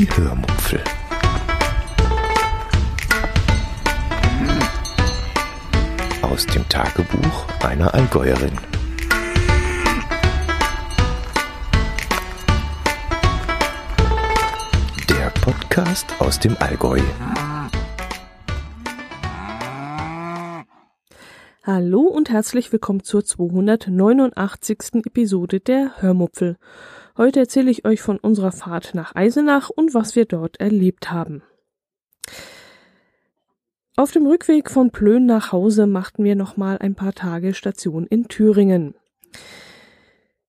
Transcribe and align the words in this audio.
Die 0.00 0.08
Hörmupfel. 0.16 0.80
Aus 6.22 6.46
dem 6.46 6.66
Tagebuch 6.70 7.46
einer 7.62 7.92
Allgäuerin. 7.92 8.52
Der 15.10 15.28
Podcast 15.42 16.06
aus 16.18 16.40
dem 16.40 16.56
Allgäu. 16.60 17.00
Hallo 21.62 22.00
und 22.00 22.30
herzlich 22.30 22.72
willkommen 22.72 23.04
zur 23.04 23.22
289. 23.22 25.04
Episode 25.04 25.60
der 25.60 26.00
Hörmupfel. 26.00 26.56
Heute 27.20 27.40
erzähle 27.40 27.70
ich 27.70 27.84
euch 27.84 28.00
von 28.00 28.16
unserer 28.16 28.50
Fahrt 28.50 28.94
nach 28.94 29.14
Eisenach 29.14 29.68
und 29.68 29.92
was 29.92 30.16
wir 30.16 30.24
dort 30.24 30.58
erlebt 30.58 31.10
haben. 31.10 31.42
Auf 33.94 34.10
dem 34.10 34.26
Rückweg 34.26 34.70
von 34.70 34.90
Plön 34.90 35.26
nach 35.26 35.52
Hause 35.52 35.86
machten 35.86 36.24
wir 36.24 36.34
nochmal 36.34 36.78
ein 36.78 36.94
paar 36.94 37.12
Tage 37.12 37.52
Station 37.52 38.06
in 38.06 38.28
Thüringen. 38.28 38.94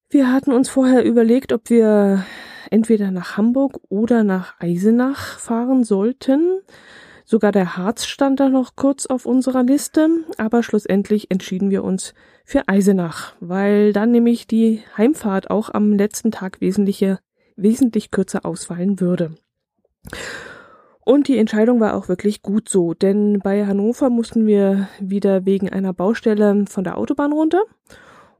Wir 0.09 0.31
hatten 0.31 0.54
uns 0.54 0.70
vorher 0.70 1.04
überlegt, 1.04 1.52
ob 1.52 1.70
wir 1.70 2.23
entweder 2.70 3.12
nach 3.12 3.36
Hamburg 3.36 3.81
oder 3.90 4.23
nach 4.23 4.58
Eisenach 4.62 5.40
fahren 5.40 5.84
sollten. 5.84 6.62
Sogar 7.31 7.53
der 7.53 7.77
Harz 7.77 8.08
stand 8.08 8.41
da 8.41 8.49
noch 8.49 8.76
kurz 8.76 9.05
auf 9.05 9.26
unserer 9.26 9.63
Liste, 9.63 10.09
aber 10.38 10.63
schlussendlich 10.63 11.31
entschieden 11.31 11.70
wir 11.70 11.81
uns 11.81 12.13
für 12.44 12.67
Eisenach, 12.67 13.35
weil 13.39 13.94
dann 13.94 14.12
nämlich 14.12 14.48
die 14.48 14.81
Heimfahrt 14.98 15.49
auch 15.49 15.70
am 15.73 15.94
letzten 15.94 16.31
Tag 16.31 16.59
wesentliche, 16.59 17.20
wesentlich 17.55 18.12
kürzer 18.12 18.45
ausfallen 18.45 18.99
würde. 18.99 19.34
Und 21.06 21.30
die 21.30 21.38
Entscheidung 21.38 21.80
war 21.80 21.95
auch 21.95 22.09
wirklich 22.09 22.41
gut 22.41 22.67
so, 22.67 22.94
denn 22.94 23.39
bei 23.39 23.66
Hannover 23.66 24.09
mussten 24.09 24.45
wir 24.45 24.89
wieder 25.00 25.45
wegen 25.45 25.69
einer 25.69 25.94
Baustelle 25.94 26.66
von 26.67 26.84
der 26.84 26.97
Autobahn 26.97 27.31
runter 27.31 27.63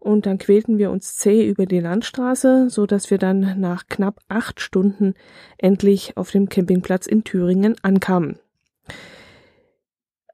und 0.02 0.26
dann 0.26 0.38
quälten 0.38 0.78
wir 0.80 0.92
uns 0.92 1.16
zäh 1.16 1.48
über 1.48 1.66
die 1.66 1.80
Landstraße, 1.80 2.70
so 2.70 2.86
dass 2.86 3.10
wir 3.10 3.20
dann 3.20 3.58
nach 3.58 3.88
knapp 3.88 4.20
acht 4.28 4.60
Stunden 4.60 5.14
endlich 5.58 6.18
auf 6.18 6.30
dem 6.32 6.50
Campingplatz 6.50 7.08
in 7.08 7.24
Thüringen 7.24 7.78
ankamen. 7.84 8.38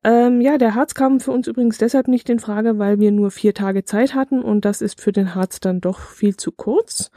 Ähm, 0.03 0.41
ja, 0.41 0.57
der 0.57 0.75
Harz 0.75 0.93
kam 0.93 1.19
für 1.19 1.31
uns 1.31 1.47
übrigens 1.47 1.77
deshalb 1.77 2.07
nicht 2.07 2.29
in 2.29 2.39
Frage, 2.39 2.79
weil 2.79 2.99
wir 2.99 3.11
nur 3.11 3.31
vier 3.31 3.53
Tage 3.53 3.83
Zeit 3.83 4.15
hatten 4.15 4.41
und 4.41 4.63
das 4.63 4.81
ist 4.81 5.01
für 5.01 5.11
den 5.11 5.35
Harz 5.35 5.59
dann 5.59 5.81
doch 5.81 5.99
viel 5.99 6.37
zu 6.37 6.51
kurz. 6.51 7.11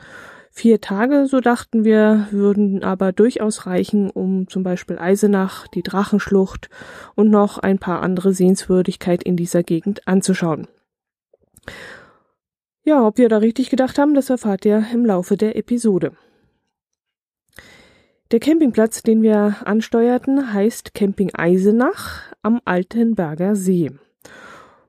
Vier 0.50 0.80
Tage, 0.80 1.26
so 1.26 1.40
dachten 1.40 1.84
wir, 1.84 2.26
würden 2.32 2.82
aber 2.82 3.12
durchaus 3.12 3.66
reichen, 3.66 4.10
um 4.10 4.48
zum 4.48 4.64
Beispiel 4.64 4.98
Eisenach, 4.98 5.68
die 5.68 5.82
Drachenschlucht 5.82 6.68
und 7.14 7.30
noch 7.30 7.58
ein 7.58 7.78
paar 7.78 8.02
andere 8.02 8.32
Sehenswürdigkeit 8.32 9.22
in 9.22 9.36
dieser 9.36 9.62
Gegend 9.62 10.08
anzuschauen. 10.08 10.66
Ja, 12.82 13.06
ob 13.06 13.18
wir 13.18 13.28
da 13.28 13.36
richtig 13.36 13.70
gedacht 13.70 13.98
haben, 13.98 14.14
das 14.14 14.30
erfahrt 14.30 14.64
ihr 14.64 14.84
im 14.92 15.06
Laufe 15.06 15.36
der 15.36 15.54
Episode. 15.54 16.12
Der 18.30 18.38
Campingplatz, 18.38 19.02
den 19.02 19.22
wir 19.22 19.56
ansteuerten, 19.64 20.52
heißt 20.52 20.94
Camping 20.94 21.30
Eisenach 21.34 22.32
am 22.42 22.60
Altenberger 22.64 23.56
See 23.56 23.90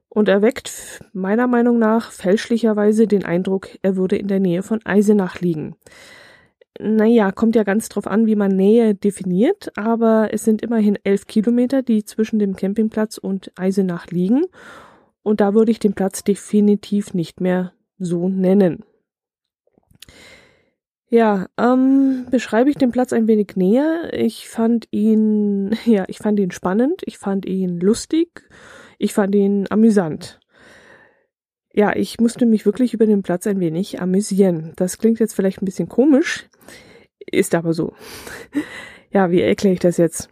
und 0.09 0.29
erweckt 0.29 1.03
meiner 1.11 1.47
Meinung 1.47 1.79
nach 1.79 2.11
fälschlicherweise 2.11 3.07
den 3.07 3.25
Eindruck, 3.25 3.69
er 3.81 3.95
würde 3.95 4.17
in 4.17 4.27
der 4.27 4.39
Nähe 4.39 4.61
von 4.61 4.85
Eisenach 4.85 5.39
liegen. 5.39 5.75
Naja, 6.79 7.31
kommt 7.31 7.55
ja 7.55 7.63
ganz 7.63 7.89
drauf 7.89 8.05
an, 8.05 8.27
wie 8.27 8.35
man 8.35 8.55
Nähe 8.55 8.93
definiert, 8.93 9.75
aber 9.75 10.29
es 10.31 10.43
sind 10.43 10.61
immerhin 10.61 10.99
elf 11.03 11.25
Kilometer, 11.25 11.81
die 11.81 12.05
zwischen 12.05 12.37
dem 12.37 12.55
Campingplatz 12.55 13.17
und 13.17 13.51
Eisenach 13.57 14.05
liegen 14.07 14.45
und 15.23 15.41
da 15.41 15.55
würde 15.55 15.71
ich 15.71 15.79
den 15.79 15.93
Platz 15.93 16.23
definitiv 16.23 17.15
nicht 17.15 17.41
mehr 17.41 17.73
so 17.97 18.29
nennen. 18.29 18.83
Ja, 21.13 21.47
ähm, 21.57 22.27
beschreibe 22.31 22.69
ich 22.69 22.77
den 22.77 22.91
Platz 22.91 23.11
ein 23.11 23.27
wenig 23.27 23.57
näher. 23.57 24.13
Ich 24.13 24.47
fand 24.47 24.87
ihn, 24.91 25.75
ja, 25.85 26.05
ich 26.07 26.19
fand 26.19 26.39
ihn 26.39 26.51
spannend, 26.51 27.01
ich 27.05 27.17
fand 27.17 27.45
ihn 27.45 27.81
lustig, 27.81 28.49
ich 28.97 29.13
fand 29.13 29.35
ihn 29.35 29.67
amüsant. 29.69 30.39
Ja, 31.73 31.93
ich 31.93 32.19
musste 32.21 32.45
mich 32.45 32.65
wirklich 32.65 32.93
über 32.93 33.05
den 33.05 33.23
Platz 33.23 33.45
ein 33.45 33.59
wenig 33.59 34.01
amüsieren. 34.01 34.71
Das 34.77 34.99
klingt 34.99 35.19
jetzt 35.19 35.33
vielleicht 35.33 35.61
ein 35.61 35.65
bisschen 35.65 35.89
komisch, 35.89 36.47
ist 37.29 37.55
aber 37.55 37.73
so. 37.73 37.93
ja, 39.11 39.31
wie 39.31 39.41
erkläre 39.41 39.73
ich 39.73 39.81
das 39.81 39.97
jetzt? 39.97 40.29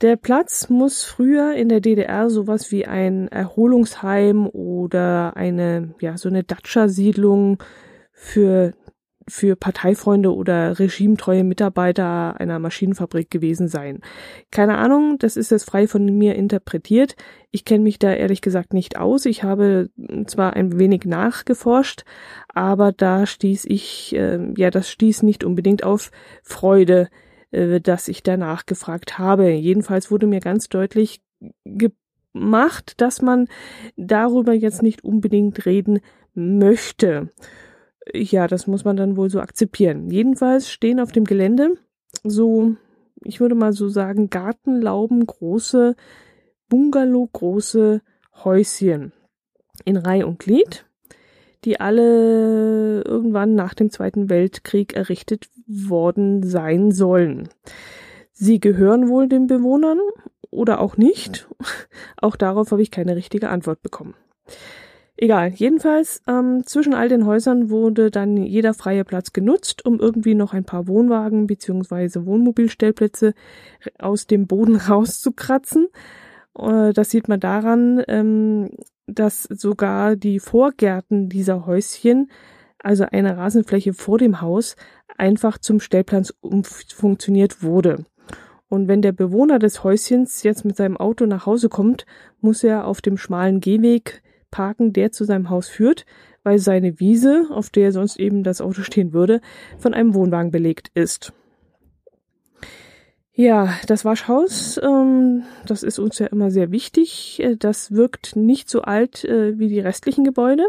Der 0.00 0.16
Platz 0.16 0.70
muss 0.70 1.04
früher 1.04 1.52
in 1.52 1.68
der 1.68 1.80
DDR 1.80 2.30
sowas 2.30 2.72
wie 2.72 2.86
ein 2.86 3.28
Erholungsheim 3.28 4.46
oder 4.46 5.36
eine, 5.36 5.94
ja, 6.00 6.16
so 6.16 6.30
eine 6.30 6.44
Datscha-Siedlung 6.44 7.62
für 8.10 8.72
für 9.28 9.56
Parteifreunde 9.56 10.34
oder 10.34 10.78
regimetreue 10.78 11.44
Mitarbeiter 11.44 12.40
einer 12.40 12.58
Maschinenfabrik 12.58 13.30
gewesen 13.30 13.68
sein. 13.68 14.00
Keine 14.50 14.78
Ahnung, 14.78 15.18
das 15.18 15.36
ist 15.36 15.50
jetzt 15.50 15.68
frei 15.68 15.86
von 15.86 16.04
mir 16.04 16.34
interpretiert. 16.34 17.16
Ich 17.50 17.64
kenne 17.64 17.84
mich 17.84 17.98
da 17.98 18.12
ehrlich 18.12 18.40
gesagt 18.40 18.72
nicht 18.72 18.98
aus. 18.98 19.26
Ich 19.26 19.42
habe 19.42 19.90
zwar 20.26 20.54
ein 20.54 20.78
wenig 20.78 21.04
nachgeforscht, 21.04 22.04
aber 22.48 22.92
da 22.92 23.26
stieß 23.26 23.66
ich, 23.66 24.14
äh, 24.14 24.38
ja, 24.56 24.70
das 24.70 24.90
stieß 24.90 25.22
nicht 25.22 25.44
unbedingt 25.44 25.84
auf 25.84 26.10
Freude, 26.42 27.08
äh, 27.50 27.80
dass 27.80 28.08
ich 28.08 28.22
danach 28.22 28.66
gefragt 28.66 29.18
habe. 29.18 29.50
Jedenfalls 29.50 30.10
wurde 30.10 30.26
mir 30.26 30.40
ganz 30.40 30.68
deutlich 30.68 31.20
gemacht, 31.64 32.94
dass 33.00 33.22
man 33.22 33.48
darüber 33.96 34.52
jetzt 34.52 34.82
nicht 34.82 35.04
unbedingt 35.04 35.66
reden 35.66 36.00
möchte 36.34 37.30
ja, 38.12 38.46
das 38.46 38.66
muss 38.66 38.84
man 38.84 38.96
dann 38.96 39.16
wohl 39.16 39.30
so 39.30 39.40
akzeptieren. 39.40 40.10
Jedenfalls 40.10 40.70
stehen 40.70 41.00
auf 41.00 41.12
dem 41.12 41.24
Gelände 41.24 41.74
so, 42.24 42.74
ich 43.22 43.40
würde 43.40 43.54
mal 43.54 43.72
so 43.72 43.88
sagen, 43.88 44.30
Gartenlauben 44.30 45.24
große, 45.26 45.94
Bungalow 46.68 47.28
große 47.32 48.02
Häuschen 48.44 49.12
in 49.84 49.96
Reihe 49.96 50.26
und 50.26 50.38
Glied, 50.38 50.86
die 51.64 51.80
alle 51.80 53.02
irgendwann 53.02 53.54
nach 53.54 53.74
dem 53.74 53.90
Zweiten 53.90 54.30
Weltkrieg 54.30 54.94
errichtet 54.94 55.48
worden 55.66 56.42
sein 56.42 56.90
sollen. 56.90 57.48
Sie 58.32 58.60
gehören 58.60 59.08
wohl 59.08 59.28
den 59.28 59.46
Bewohnern 59.46 59.98
oder 60.50 60.80
auch 60.80 60.96
nicht. 60.96 61.48
Auch 62.16 62.36
darauf 62.36 62.70
habe 62.70 62.82
ich 62.82 62.90
keine 62.90 63.16
richtige 63.16 63.50
Antwort 63.50 63.82
bekommen. 63.82 64.14
Egal, 65.22 65.50
jedenfalls 65.50 66.22
ähm, 66.26 66.62
zwischen 66.64 66.94
all 66.94 67.10
den 67.10 67.26
Häusern 67.26 67.68
wurde 67.68 68.10
dann 68.10 68.38
jeder 68.38 68.72
freie 68.72 69.04
Platz 69.04 69.34
genutzt, 69.34 69.84
um 69.84 70.00
irgendwie 70.00 70.34
noch 70.34 70.54
ein 70.54 70.64
paar 70.64 70.88
Wohnwagen 70.88 71.46
beziehungsweise 71.46 72.24
Wohnmobilstellplätze 72.24 73.34
aus 73.98 74.26
dem 74.26 74.46
Boden 74.46 74.76
rauszukratzen. 74.88 75.88
Äh, 76.58 76.94
das 76.94 77.10
sieht 77.10 77.28
man 77.28 77.38
daran, 77.38 78.02
ähm, 78.08 78.70
dass 79.06 79.42
sogar 79.42 80.16
die 80.16 80.40
Vorgärten 80.40 81.28
dieser 81.28 81.66
Häuschen, 81.66 82.30
also 82.78 83.04
eine 83.04 83.36
Rasenfläche 83.36 83.92
vor 83.92 84.16
dem 84.16 84.40
Haus, 84.40 84.74
einfach 85.18 85.58
zum 85.58 85.80
Stellplatz 85.80 86.32
umfunktioniert 86.40 87.62
wurde. 87.62 88.06
Und 88.70 88.88
wenn 88.88 89.02
der 89.02 89.12
Bewohner 89.12 89.58
des 89.58 89.84
Häuschens 89.84 90.44
jetzt 90.44 90.64
mit 90.64 90.78
seinem 90.78 90.96
Auto 90.96 91.26
nach 91.26 91.44
Hause 91.44 91.68
kommt, 91.68 92.06
muss 92.40 92.64
er 92.64 92.86
auf 92.86 93.02
dem 93.02 93.18
schmalen 93.18 93.60
Gehweg 93.60 94.22
parken, 94.50 94.92
der 94.92 95.12
zu 95.12 95.24
seinem 95.24 95.50
Haus 95.50 95.68
führt, 95.68 96.06
weil 96.42 96.58
seine 96.58 97.00
Wiese, 97.00 97.46
auf 97.50 97.70
der 97.70 97.92
sonst 97.92 98.18
eben 98.18 98.42
das 98.42 98.60
Auto 98.60 98.82
stehen 98.82 99.12
würde, 99.12 99.40
von 99.78 99.94
einem 99.94 100.14
Wohnwagen 100.14 100.50
belegt 100.50 100.90
ist. 100.94 101.32
Ja, 103.32 103.72
das 103.86 104.04
Waschhaus, 104.04 104.78
ähm, 104.82 105.44
das 105.64 105.82
ist 105.82 105.98
uns 105.98 106.18
ja 106.18 106.26
immer 106.26 106.50
sehr 106.50 106.70
wichtig. 106.72 107.40
Äh, 107.40 107.56
das 107.56 107.92
wirkt 107.92 108.36
nicht 108.36 108.68
so 108.68 108.82
alt 108.82 109.24
äh, 109.24 109.58
wie 109.58 109.68
die 109.68 109.80
restlichen 109.80 110.24
Gebäude. 110.24 110.66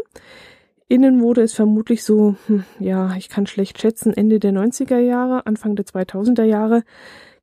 Innen 0.88 1.20
wurde 1.20 1.42
es 1.42 1.52
vermutlich 1.52 2.04
so, 2.04 2.36
hm, 2.46 2.64
ja, 2.78 3.14
ich 3.16 3.28
kann 3.28 3.46
schlecht 3.46 3.80
schätzen, 3.80 4.14
Ende 4.14 4.38
der 4.38 4.52
90er 4.52 4.98
Jahre, 4.98 5.46
Anfang 5.46 5.76
der 5.76 5.84
2000er 5.84 6.44
Jahre 6.44 6.82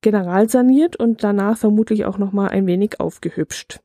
generalsaniert 0.01 0.95
und 0.95 1.23
danach 1.23 1.57
vermutlich 1.57 2.05
auch 2.05 2.17
nochmal 2.17 2.49
ein 2.49 2.67
wenig 2.67 2.99
aufgehübscht. 2.99 3.81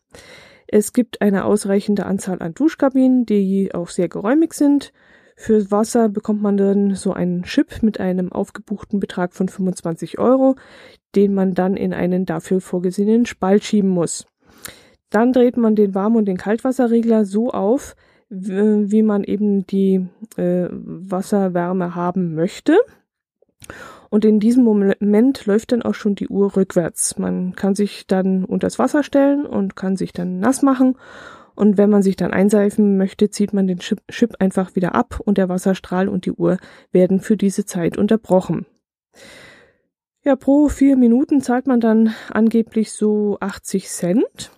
Es 0.76 0.93
gibt 0.93 1.23
eine 1.23 1.44
ausreichende 1.44 2.05
Anzahl 2.05 2.43
an 2.43 2.53
Duschkabinen, 2.53 3.26
die 3.26 3.73
auch 3.73 3.87
sehr 3.91 4.09
geräumig 4.09 4.55
sind. 4.55 4.93
Für 5.37 5.71
Wasser 5.71 6.09
bekommt 6.09 6.43
man 6.43 6.56
dann 6.56 6.97
so 6.97 7.12
einen 7.12 7.44
Chip 7.44 7.85
mit 7.85 8.00
einem 8.00 8.32
aufgebuchten 8.32 8.99
Betrag 8.99 9.35
von 9.35 9.49
25 9.49 10.19
Euro, 10.19 10.56
den 11.15 11.32
man 11.32 11.55
dann 11.55 11.76
in 11.76 11.94
einen 11.94 12.26
dafür 12.26 12.61
vorgesehenen 12.61 13.25
Spalt 13.25 13.62
schieben 13.62 13.91
muss. 13.91 14.26
Dann 15.11 15.32
dreht 15.32 15.56
man 15.56 15.76
den 15.76 15.94
Warm- 15.94 16.17
und 16.17 16.25
den 16.25 16.38
Kaltwasserregler 16.38 17.25
so 17.25 17.53
auf, 17.53 17.94
wie 18.29 19.03
man 19.05 19.23
eben 19.23 19.69
die 19.69 20.09
äh, 20.37 20.67
Wasserwärme 20.73 21.94
haben 21.94 22.35
möchte. 22.35 22.76
Und 24.14 24.25
in 24.25 24.38
diesem 24.38 24.62
Moment 24.62 25.44
läuft 25.46 25.72
dann 25.72 25.82
auch 25.82 25.94
schon 25.94 26.14
die 26.14 26.28
Uhr 26.28 26.55
rückwärts. 26.55 27.19
Man 27.19 27.56
kann 27.56 27.75
sich 27.75 28.06
dann 28.06 28.44
unters 28.44 28.78
Wasser 28.78 29.02
stellen 29.02 29.44
und 29.44 29.75
kann 29.75 29.96
sich 29.96 30.12
dann 30.12 30.38
nass 30.38 30.62
machen. 30.62 30.96
Und 31.56 31.78
wenn 31.78 31.90
man 31.90 32.05
sich 32.05 32.14
dann 32.14 32.31
einseifen 32.31 32.96
möchte, 32.96 33.28
zieht 33.28 33.52
man 33.52 33.66
den 33.66 33.81
Chip, 33.81 34.02
Chip 34.08 34.37
einfach 34.38 34.76
wieder 34.76 34.94
ab 34.94 35.19
und 35.25 35.37
der 35.37 35.49
Wasserstrahl 35.49 36.08
und 36.08 36.26
die 36.26 36.31
Uhr 36.31 36.58
werden 36.93 37.19
für 37.19 37.37
diese 37.37 37.66
Zeit 37.66 37.99
unterbrochen. 37.99 38.66
Ja, 40.22 40.37
pro 40.37 40.69
vier 40.69 40.96
Minuten 40.96 41.40
zahlt 41.40 41.66
man 41.66 41.81
dann 41.81 42.14
angeblich 42.31 42.93
so 42.93 43.38
80 43.40 43.88
Cent. 43.88 44.52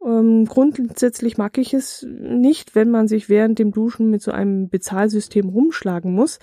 Ähm, 0.00 0.44
grundsätzlich 0.44 1.38
mag 1.38 1.58
ich 1.58 1.74
es 1.74 2.06
nicht, 2.08 2.76
wenn 2.76 2.92
man 2.92 3.08
sich 3.08 3.28
während 3.28 3.58
dem 3.58 3.72
Duschen 3.72 4.10
mit 4.10 4.22
so 4.22 4.30
einem 4.30 4.68
Bezahlsystem 4.68 5.48
rumschlagen 5.48 6.12
muss. 6.12 6.38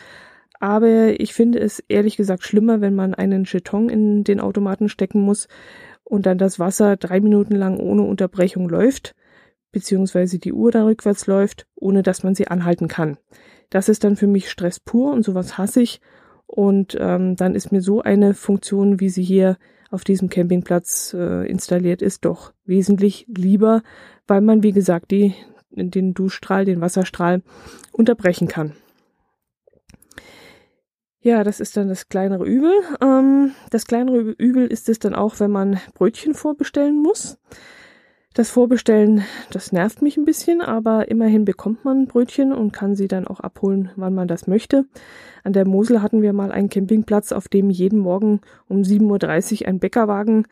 Aber 0.60 1.20
ich 1.20 1.34
finde 1.34 1.60
es 1.60 1.80
ehrlich 1.88 2.18
gesagt 2.18 2.44
schlimmer, 2.44 2.82
wenn 2.82 2.96
man 2.96 3.14
einen 3.14 3.44
Jeton 3.44 3.90
in 3.90 4.24
den 4.24 4.40
Automaten 4.40 4.90
stecken 4.90 5.22
muss 5.22 5.48
und 6.04 6.26
dann 6.26 6.38
das 6.38 6.60
Wasser 6.60 6.98
drei 6.98 7.20
Minuten 7.20 7.56
lang 7.56 7.78
ohne 7.78 8.04
Unterbrechung 8.04 8.70
läuft, 8.70 9.16
beziehungsweise 9.72 10.40
die 10.40 10.54
Uhr 10.54 10.72
dann 10.72 10.86
rückwärts 10.86 11.28
läuft, 11.28 11.68
ohne 11.76 12.02
dass 12.04 12.24
man 12.24 12.34
sie 12.34 12.48
anhalten 12.48 12.88
kann. 12.88 13.18
Das 13.70 13.90
ist 13.90 14.04
dann 14.04 14.16
für 14.16 14.28
mich 14.28 14.50
Stress 14.50 14.80
pur 14.80 15.14
und 15.14 15.24
sowas 15.24 15.58
hasse 15.58 15.82
ich. 15.82 16.02
Und 16.46 16.98
ähm, 17.00 17.36
dann 17.36 17.56
ist 17.56 17.72
mir 17.72 17.82
so 17.82 18.02
eine 18.02 18.34
Funktion, 18.34 19.02
wie 19.02 19.10
sie 19.10 19.24
hier 19.24 19.58
auf 19.92 20.04
diesem 20.04 20.30
Campingplatz 20.30 21.14
äh, 21.14 21.48
installiert 21.48 22.02
ist, 22.02 22.26
doch 22.26 22.54
wesentlich 22.66 23.26
lieber, 23.28 23.84
weil 24.28 24.42
man, 24.42 24.64
wie 24.64 24.72
gesagt, 24.72 25.12
die, 25.12 25.34
den 25.70 26.14
Duschstrahl, 26.14 26.66
den 26.66 26.82
Wasserstrahl 26.82 27.42
unterbrechen 27.92 28.48
kann. 28.48 28.74
Ja, 31.22 31.44
das 31.44 31.60
ist 31.60 31.76
dann 31.76 31.90
das 31.90 32.10
kleinere 32.10 32.46
Übel. 32.46 32.74
Ähm, 33.02 33.52
das 33.72 33.86
kleinere 33.86 34.20
Übel 34.20 34.68
ist 34.68 34.88
es 34.88 35.00
dann 35.00 35.16
auch, 35.16 35.40
wenn 35.40 35.52
man 35.52 35.80
Brötchen 35.96 36.34
vorbestellen 36.34 37.02
muss. 37.02 37.38
Das 38.34 38.52
Vorbestellen, 38.52 39.24
das 39.50 39.72
nervt 39.72 40.04
mich 40.04 40.16
ein 40.16 40.26
bisschen, 40.26 40.62
aber 40.62 41.10
immerhin 41.10 41.44
bekommt 41.44 41.84
man 41.84 42.06
Brötchen 42.06 42.54
und 42.54 42.72
kann 42.72 42.96
sie 42.96 43.08
dann 43.08 43.26
auch 43.26 43.40
abholen, 43.40 43.90
wann 43.96 44.14
man 44.14 44.28
das 44.28 44.46
möchte. 44.46 44.86
An 45.44 45.54
der 45.54 45.66
Mosel 45.66 46.04
hatten 46.04 46.22
wir 46.22 46.34
mal 46.34 46.52
einen 46.52 46.70
Campingplatz, 46.70 47.32
auf 47.32 47.48
dem 47.48 47.72
jeden 47.72 47.98
Morgen 47.98 48.42
um 48.68 48.84
7.30 48.84 49.62
Uhr 49.62 49.68
ein 49.68 49.80
Bäckerwagen 49.80 50.46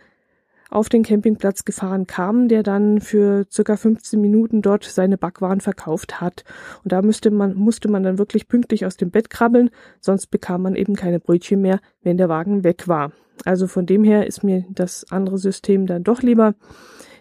auf 0.70 0.90
den 0.90 1.04
Campingplatz 1.04 1.66
gefahren 1.66 2.08
kam, 2.08 2.48
der 2.48 2.64
dann 2.64 3.00
für 3.02 3.46
circa 3.52 3.78
15 3.78 4.20
Minuten 4.20 4.62
dort 4.62 4.84
seine 4.84 5.18
Backwaren 5.18 5.62
verkauft 5.62 6.22
hat. 6.22 6.44
Und 6.84 6.92
da 6.92 7.02
müsste 7.02 7.32
man, 7.32 7.56
musste 7.56 7.88
man 7.88 8.04
dann 8.04 8.18
wirklich 8.18 8.48
pünktlich 8.48 8.86
aus 8.86 8.98
dem 8.98 9.12
Bett 9.12 9.30
krabbeln, 9.30 9.70
sonst 10.00 10.28
bekam 10.28 10.64
man 10.64 10.76
eben 10.76 10.96
keine 10.96 11.20
Brötchen 11.20 11.62
mehr, 11.62 11.80
wenn 12.02 12.18
der 12.18 12.30
Wagen 12.30 12.64
weg 12.64 12.88
war. 12.88 13.12
Also 13.44 13.68
von 13.68 13.86
dem 13.86 14.04
her 14.04 14.28
ist 14.28 14.44
mir 14.44 14.66
das 14.70 15.06
andere 15.12 15.38
System 15.38 15.86
dann 15.86 16.04
doch 16.04 16.22
lieber. 16.22 16.56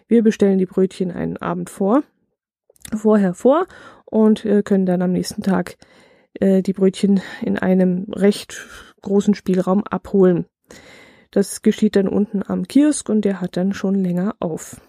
Wir 0.07 0.23
bestellen 0.23 0.57
die 0.57 0.65
Brötchen 0.65 1.11
einen 1.11 1.37
Abend 1.37 1.69
vor, 1.69 2.03
vorher 2.95 3.33
vor 3.33 3.67
und 4.05 4.45
äh, 4.45 4.63
können 4.63 4.85
dann 4.85 5.01
am 5.01 5.11
nächsten 5.11 5.41
Tag 5.41 5.77
äh, 6.39 6.61
die 6.61 6.73
Brötchen 6.73 7.21
in 7.41 7.57
einem 7.57 8.05
recht 8.11 8.67
großen 9.01 9.33
Spielraum 9.33 9.83
abholen. 9.83 10.45
Das 11.35 11.61
geschieht 11.61 11.97
dann 11.97 12.07
unten 12.07 12.43
am 12.47 12.65
Kiosk 12.65 13.09
und 13.09 13.25
der 13.25 13.41
hat 13.41 13.57
dann 13.57 13.73
schon 13.73 13.95
länger 13.95 14.35
auf. 14.39 14.79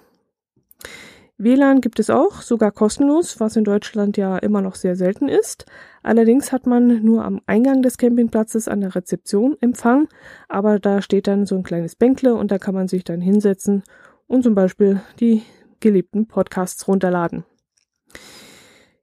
WLAN 1.39 1.81
gibt 1.81 1.99
es 1.99 2.09
auch, 2.09 2.41
sogar 2.41 2.71
kostenlos, 2.71 3.41
was 3.41 3.57
in 3.57 3.65
Deutschland 3.65 4.17
ja 4.17 4.39
immer 4.39 4.61
noch 4.61 4.77
sehr 4.77 4.95
selten 4.95 5.29
ist. 5.29 5.67
Allerdings 6.05 6.53
hat 6.53 6.65
man 6.65 7.03
nur 7.03 7.25
am 7.25 7.41
Eingang 7.47 7.83
des 7.83 7.99
Campingplatzes 7.99 8.69
an 8.69 8.81
der 8.81 8.95
Rezeption 8.95 9.57
Empfang, 9.61 10.07
aber 10.49 10.79
da 10.79 11.03
steht 11.03 11.27
dann 11.27 11.47
so 11.47 11.57
ein 11.57 11.65
kleines 11.65 11.97
Bänkle 11.97 12.37
und 12.37 12.53
da 12.53 12.59
kann 12.59 12.77
man 12.77 12.87
sich 12.87 13.03
dann 13.03 13.21
hinsetzen 13.21 13.83
und 14.29 14.45
zum 14.45 14.55
Beispiel 14.55 15.01
die 15.19 15.43
geliebten 15.81 16.29
Podcasts 16.29 16.87
runterladen. 16.87 17.45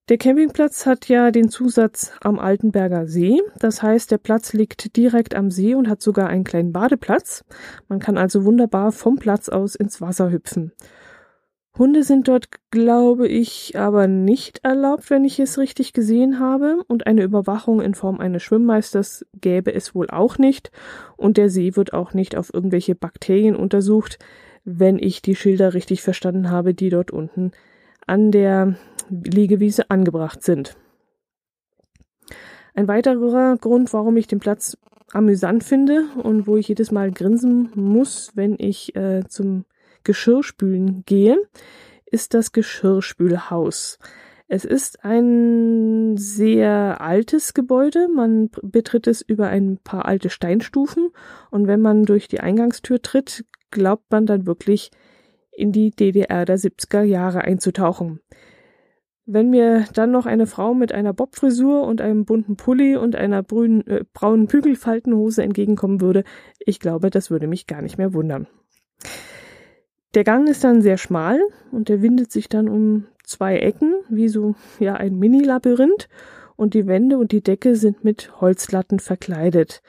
Der 0.10 0.18
Campingplatz 0.18 0.86
hat 0.86 1.08
ja 1.08 1.32
den 1.32 1.48
Zusatz 1.48 2.12
am 2.20 2.38
Altenberger 2.38 3.08
See. 3.08 3.40
Das 3.58 3.82
heißt, 3.82 4.12
der 4.12 4.18
Platz 4.18 4.52
liegt 4.52 4.98
direkt 4.98 5.34
am 5.34 5.50
See 5.50 5.76
und 5.76 5.88
hat 5.88 6.02
sogar 6.02 6.28
einen 6.28 6.44
kleinen 6.44 6.74
Badeplatz. 6.74 7.46
Man 7.88 8.00
kann 8.00 8.18
also 8.18 8.44
wunderbar 8.44 8.92
vom 8.92 9.16
Platz 9.16 9.48
aus 9.48 9.76
ins 9.76 10.02
Wasser 10.02 10.30
hüpfen. 10.30 10.74
Hunde 11.78 12.04
sind 12.04 12.28
dort, 12.28 12.50
glaube 12.70 13.30
ich, 13.30 13.80
aber 13.80 14.08
nicht 14.08 14.60
erlaubt, 14.66 15.10
wenn 15.10 15.24
ich 15.24 15.40
es 15.40 15.58
richtig 15.58 15.94
gesehen 15.94 16.38
habe. 16.38 16.84
Und 16.90 17.08
eine 17.08 17.24
Überwachung 17.24 17.80
in 17.80 17.96
Form 17.96 18.20
eines 18.20 18.44
Schwimmmeisters 18.44 19.26
gäbe 19.40 19.74
es 19.74 19.96
wohl 19.96 20.10
auch 20.10 20.38
nicht. 20.38 20.70
Und 21.16 21.38
der 21.38 21.50
See 21.50 21.78
wird 21.78 21.94
auch 21.94 22.14
nicht 22.14 22.36
auf 22.36 22.54
irgendwelche 22.54 22.94
Bakterien 22.94 23.56
untersucht, 23.56 24.20
wenn 24.66 25.00
ich 25.00 25.22
die 25.22 25.38
Schilder 25.38 25.74
richtig 25.74 26.02
verstanden 26.02 26.52
habe, 26.52 26.74
die 26.74 26.90
dort 26.90 27.12
unten 27.12 27.54
an 28.06 28.32
der 28.32 28.76
Liegewiese 29.10 29.90
angebracht 29.90 30.44
sind. 30.44 30.78
Ein 32.74 32.88
weiterer 32.88 33.58
Grund, 33.58 33.94
warum 33.94 34.18
ich 34.18 34.28
den 34.28 34.40
Platz 34.40 34.78
amüsant 35.12 35.64
finde 35.64 36.06
und 36.22 36.48
wo 36.48 36.58
ich 36.58 36.68
jedes 36.68 36.92
Mal 36.92 37.12
grinsen 37.12 37.70
muss, 37.76 38.32
wenn 38.36 38.56
ich 38.58 38.96
äh, 38.96 39.24
zum 39.28 39.66
Geschirrspülen 40.04 41.04
gehe, 41.06 41.38
ist 42.06 42.34
das 42.34 42.52
Geschirrspülhaus. 42.52 44.00
Es 44.48 44.66
ist 44.66 45.04
ein 45.04 46.16
sehr 46.18 47.02
altes 47.02 47.54
Gebäude. 47.54 48.08
Man 48.08 48.50
betritt 48.62 49.08
es 49.08 49.22
über 49.22 49.48
ein 49.48 49.80
paar 49.84 50.06
alte 50.06 50.30
Steinstufen 50.30 51.10
und 51.50 51.68
wenn 51.68 51.82
man 51.82 52.04
durch 52.04 52.28
die 52.28 52.40
Eingangstür 52.40 53.02
tritt, 53.02 53.46
glaubt 53.72 54.12
man 54.12 54.26
dann 54.26 54.46
wirklich 54.46 54.92
in 55.52 55.72
die 55.72 55.92
DDR 55.92 56.46
der 56.46 56.58
70er 56.58 57.04
Jahre 57.04 57.42
einzutauchen. 57.42 58.20
Wenn 59.26 59.50
mir 59.50 59.86
dann 59.94 60.12
noch 60.12 60.26
eine 60.26 60.48
Frau 60.48 60.74
mit 60.74 60.92
einer 60.92 61.14
Bobfrisur 61.14 61.84
und 61.84 62.02
einem 62.02 62.26
bunten 62.26 62.58
Pulli 62.58 62.98
und 62.98 63.16
einer 63.16 63.42
brünen, 63.42 63.88
äh, 63.88 64.04
braunen 64.12 64.48
Bügelfaltenhose 64.48 65.44
entgegenkommen 65.44 66.02
würde, 66.02 66.24
ich 66.60 66.80
glaube, 66.80 67.10
das 67.10 67.32
würde 67.32 67.48
mich 67.48 67.66
gar 67.66 67.82
nicht 67.82 67.98
mehr 67.98 68.14
wundern. 68.14 68.48
Der 70.14 70.24
Gang 70.24 70.48
ist 70.50 70.64
dann 70.64 70.82
sehr 70.82 70.98
schmal 70.98 71.40
und 71.72 71.90
der 71.90 72.02
windet 72.02 72.32
sich 72.32 72.50
dann 72.50 72.68
um 72.68 73.06
zwei 73.24 73.58
Ecken, 73.58 73.96
wie 74.10 74.28
so 74.28 74.56
ja 74.80 74.96
ein 74.96 75.18
Mini-Labyrinth 75.18 76.10
und 76.56 76.74
die 76.74 76.86
Wände 76.86 77.18
und 77.18 77.32
die 77.32 77.42
Decke 77.42 77.76
sind 77.76 78.04
mit 78.04 78.40
Holzlatten 78.42 79.00
verkleidet. 79.00 79.82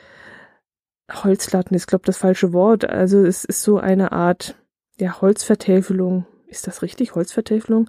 Holzlatten 1.13 1.77
ist, 1.77 1.87
glaube 1.87 2.07
das 2.07 2.17
falsche 2.17 2.53
Wort. 2.53 2.89
Also 2.89 3.19
es 3.19 3.45
ist 3.45 3.63
so 3.63 3.79
eine 3.79 4.13
Art 4.13 4.57
ja, 4.99 5.21
Holzvertäfelung. 5.21 6.27
Ist 6.47 6.67
das 6.67 6.83
richtig? 6.83 7.15
Holzvertäfelung? 7.15 7.89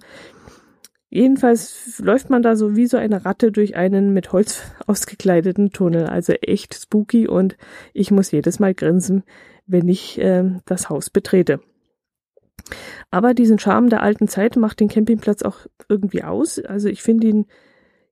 Jedenfalls 1.08 2.00
läuft 2.00 2.30
man 2.30 2.42
da 2.42 2.56
so 2.56 2.74
wie 2.74 2.86
so 2.86 2.96
eine 2.96 3.24
Ratte 3.24 3.52
durch 3.52 3.76
einen 3.76 4.12
mit 4.12 4.32
Holz 4.32 4.62
ausgekleideten 4.86 5.70
Tunnel. 5.70 6.06
Also 6.06 6.32
echt 6.34 6.74
spooky 6.74 7.28
und 7.28 7.56
ich 7.92 8.10
muss 8.10 8.32
jedes 8.32 8.58
Mal 8.58 8.74
grinsen, 8.74 9.22
wenn 9.66 9.88
ich 9.88 10.18
äh, 10.18 10.44
das 10.64 10.90
Haus 10.90 11.10
betrete. 11.10 11.60
Aber 13.10 13.34
diesen 13.34 13.58
Charme 13.58 13.88
der 13.88 14.02
alten 14.02 14.26
Zeit 14.26 14.56
macht 14.56 14.80
den 14.80 14.88
Campingplatz 14.88 15.42
auch 15.42 15.66
irgendwie 15.88 16.24
aus. 16.24 16.58
Also 16.58 16.88
ich 16.88 17.02
finde 17.02 17.28
ihn, 17.28 17.46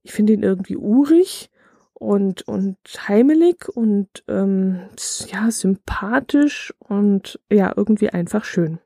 ich 0.03 0.13
finde 0.13 0.33
ihn 0.33 0.43
irgendwie 0.43 0.77
urig 0.77 1.51
und, 1.95 2.47
und 2.47 2.77
heimelig 3.09 3.69
und 3.69 4.25
ähm, 4.29 4.83
ja, 5.27 5.51
sympathisch 5.51 6.73
und 6.79 7.41
ja, 7.51 7.73
irgendwie 7.75 8.11
einfach 8.11 8.45
schön. 8.45 8.79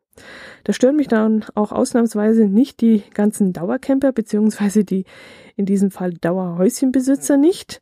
Da 0.64 0.72
stören 0.72 0.96
mich 0.96 1.08
dann 1.08 1.44
auch 1.54 1.72
ausnahmsweise 1.72 2.46
nicht 2.46 2.80
die 2.80 3.02
ganzen 3.14 3.52
Dauercamper, 3.52 4.12
beziehungsweise 4.12 4.84
die 4.84 5.04
in 5.56 5.66
diesem 5.66 5.90
Fall 5.90 6.12
Dauerhäuschenbesitzer 6.12 7.37
nicht, 7.37 7.80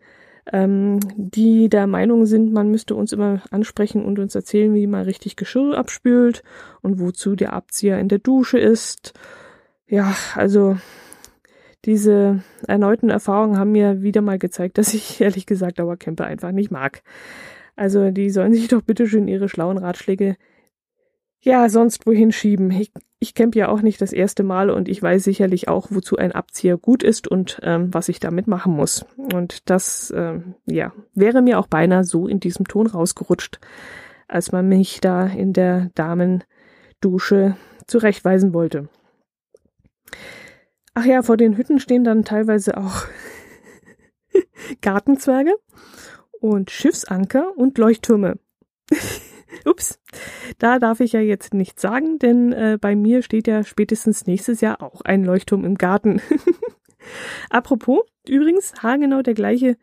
ähm, 0.52 1.00
die 1.16 1.68
der 1.68 1.86
Meinung 1.86 2.26
sind, 2.26 2.52
man 2.52 2.70
müsste 2.70 2.94
uns 2.94 3.12
immer 3.12 3.42
ansprechen 3.50 4.04
und 4.04 4.18
uns 4.18 4.34
erzählen, 4.34 4.74
wie 4.74 4.86
man 4.86 5.02
richtig 5.02 5.36
Geschirr 5.36 5.76
abspült 5.76 6.42
und 6.82 7.00
wozu 7.00 7.34
der 7.34 7.52
Abzieher 7.52 7.98
in 7.98 8.08
der 8.08 8.18
Dusche 8.18 8.58
ist. 8.58 9.12
Ja, 9.88 10.14
also 10.34 10.76
diese 11.84 12.42
erneuten 12.66 13.10
Erfahrungen 13.10 13.58
haben 13.58 13.72
mir 13.72 14.02
wieder 14.02 14.20
mal 14.20 14.38
gezeigt, 14.38 14.78
dass 14.78 14.94
ich 14.94 15.20
ehrlich 15.20 15.46
gesagt 15.46 15.78
Dauercamper 15.78 16.24
einfach 16.24 16.52
nicht 16.52 16.70
mag. 16.70 17.02
Also 17.76 18.10
die 18.10 18.30
sollen 18.30 18.54
sich 18.54 18.68
doch 18.68 18.82
bitte 18.82 19.06
schön 19.06 19.28
ihre 19.28 19.48
schlauen 19.48 19.78
Ratschläge 19.78 20.36
ja 21.46 21.68
sonst 21.68 22.06
wohin 22.06 22.32
schieben. 22.32 22.70
Ich, 22.72 22.92
ich 23.20 23.34
campe 23.34 23.58
ja 23.58 23.68
auch 23.68 23.80
nicht 23.80 24.00
das 24.02 24.12
erste 24.12 24.42
Mal 24.42 24.68
und 24.68 24.88
ich 24.88 25.00
weiß 25.00 25.22
sicherlich 25.22 25.68
auch, 25.68 25.86
wozu 25.90 26.16
ein 26.16 26.32
Abzieher 26.32 26.76
gut 26.76 27.04
ist 27.04 27.28
und 27.28 27.60
ähm, 27.62 27.94
was 27.94 28.08
ich 28.08 28.18
damit 28.18 28.48
machen 28.48 28.72
muss. 28.74 29.06
Und 29.16 29.70
das 29.70 30.12
ähm, 30.14 30.56
ja 30.66 30.92
wäre 31.14 31.42
mir 31.42 31.60
auch 31.60 31.68
beinahe 31.68 32.02
so 32.02 32.26
in 32.26 32.40
diesem 32.40 32.66
Ton 32.66 32.88
rausgerutscht, 32.88 33.60
als 34.26 34.50
man 34.50 34.68
mich 34.68 35.00
da 35.00 35.24
in 35.26 35.52
der 35.52 35.90
Damendusche 35.94 37.56
zurechtweisen 37.86 38.52
wollte. 38.52 38.88
Ach 40.94 41.04
ja, 41.04 41.22
vor 41.22 41.36
den 41.36 41.56
Hütten 41.56 41.78
stehen 41.78 42.02
dann 42.02 42.24
teilweise 42.24 42.76
auch 42.76 43.04
Gartenzwerge. 44.80 45.54
und 46.40 46.70
Schiffsanker 46.70 47.52
und 47.56 47.78
Leuchttürme. 47.78 48.38
Ups, 49.64 50.00
da 50.58 50.78
darf 50.78 51.00
ich 51.00 51.12
ja 51.12 51.20
jetzt 51.20 51.54
nichts 51.54 51.82
sagen, 51.82 52.18
denn 52.18 52.52
äh, 52.52 52.78
bei 52.80 52.96
mir 52.96 53.22
steht 53.22 53.46
ja 53.46 53.64
spätestens 53.64 54.26
nächstes 54.26 54.60
Jahr 54.60 54.82
auch 54.82 55.00
ein 55.02 55.24
Leuchtturm 55.24 55.64
im 55.64 55.76
Garten. 55.76 56.20
Apropos, 57.50 58.00
übrigens, 58.28 58.74
haargenau 58.82 59.22
der 59.22 59.34
gleiche 59.34 59.76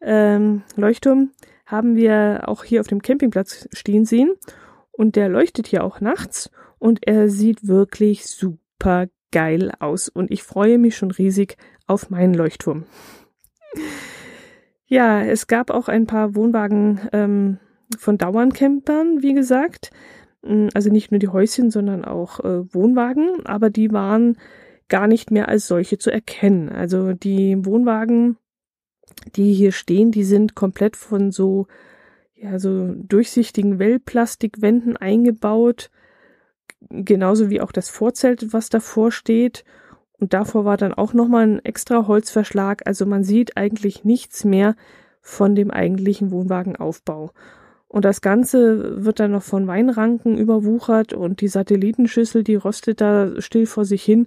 ähm, 0.00 0.62
Leuchtturm 0.76 1.30
haben 1.66 1.96
wir 1.96 2.42
auch 2.46 2.64
hier 2.64 2.80
auf 2.80 2.86
dem 2.86 3.02
Campingplatz 3.02 3.68
stehen 3.72 4.04
sehen. 4.04 4.34
Und 4.92 5.16
der 5.16 5.28
leuchtet 5.28 5.66
hier 5.66 5.82
auch 5.82 6.00
nachts 6.00 6.50
und 6.78 7.06
er 7.06 7.28
sieht 7.28 7.66
wirklich 7.66 8.26
super 8.26 9.08
geil 9.32 9.72
aus. 9.80 10.08
Und 10.08 10.30
ich 10.30 10.44
freue 10.44 10.78
mich 10.78 10.96
schon 10.96 11.10
riesig 11.10 11.56
auf 11.86 12.10
meinen 12.10 12.34
Leuchtturm. 12.34 12.84
Ja, 14.86 15.22
es 15.22 15.48
gab 15.48 15.70
auch 15.70 15.88
ein 15.88 16.06
paar 16.06 16.36
Wohnwagen 16.36 17.00
ähm, 17.12 17.58
von 17.98 18.18
Dauerncampern, 18.18 19.22
wie 19.22 19.34
gesagt. 19.34 19.90
Mm, 20.42 20.68
also 20.74 20.90
nicht 20.90 21.10
nur 21.10 21.18
die 21.18 21.28
Häuschen, 21.28 21.70
sondern 21.70 22.04
auch 22.04 22.40
äh, 22.40 22.74
Wohnwagen, 22.74 23.44
aber 23.46 23.70
die 23.70 23.92
waren 23.92 24.36
gar 24.88 25.06
nicht 25.06 25.30
mehr 25.30 25.48
als 25.48 25.66
solche 25.66 25.98
zu 25.98 26.10
erkennen. 26.10 26.68
Also 26.68 27.12
die 27.12 27.64
Wohnwagen, 27.64 28.36
die 29.36 29.52
hier 29.54 29.72
stehen, 29.72 30.10
die 30.10 30.24
sind 30.24 30.54
komplett 30.54 30.96
von 30.96 31.30
so 31.30 31.66
ja 32.34 32.58
so 32.58 32.92
durchsichtigen 32.94 33.78
Wellplastikwänden 33.78 34.96
eingebaut, 34.96 35.90
genauso 36.90 37.48
wie 37.48 37.60
auch 37.60 37.72
das 37.72 37.88
Vorzelt, 37.88 38.52
was 38.52 38.68
davor 38.68 39.10
steht. 39.10 39.64
Und 40.18 40.32
davor 40.32 40.64
war 40.64 40.76
dann 40.76 40.94
auch 40.94 41.12
nochmal 41.12 41.44
ein 41.44 41.64
extra 41.64 42.06
Holzverschlag. 42.06 42.82
Also 42.86 43.06
man 43.06 43.24
sieht 43.24 43.56
eigentlich 43.56 44.04
nichts 44.04 44.44
mehr 44.44 44.76
von 45.20 45.54
dem 45.54 45.70
eigentlichen 45.70 46.30
Wohnwagenaufbau. 46.30 47.32
Und 47.94 48.04
das 48.04 48.22
Ganze 48.22 49.04
wird 49.04 49.20
dann 49.20 49.30
noch 49.30 49.44
von 49.44 49.68
Weinranken 49.68 50.36
überwuchert 50.36 51.12
und 51.12 51.40
die 51.40 51.46
Satellitenschüssel, 51.46 52.42
die 52.42 52.56
rostet 52.56 53.00
da 53.00 53.40
still 53.40 53.66
vor 53.66 53.84
sich 53.84 54.02
hin. 54.02 54.26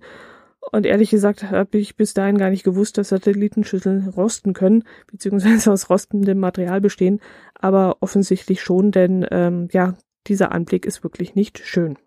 Und 0.72 0.86
ehrlich 0.86 1.10
gesagt 1.10 1.52
habe 1.52 1.78
ich 1.78 1.98
bis 1.98 2.14
dahin 2.14 2.38
gar 2.38 2.50
nicht 2.50 2.64
gewusst, 2.64 2.98
dass 2.98 3.10
Satellitenschüsseln 3.10 4.08
rosten 4.08 4.54
können, 4.54 4.86
beziehungsweise 5.12 5.70
aus 5.74 5.90
rostendem 5.90 6.40
Material 6.40 6.80
bestehen. 6.80 7.20
Aber 7.56 7.98
offensichtlich 8.00 8.62
schon, 8.62 8.92
denn 8.92 9.28
ähm, 9.32 9.68
ja, 9.74 9.98
dieser 10.28 10.54
Anblick 10.54 10.86
ist 10.86 11.04
wirklich 11.04 11.36
nicht 11.36 11.60
schön. 11.60 11.98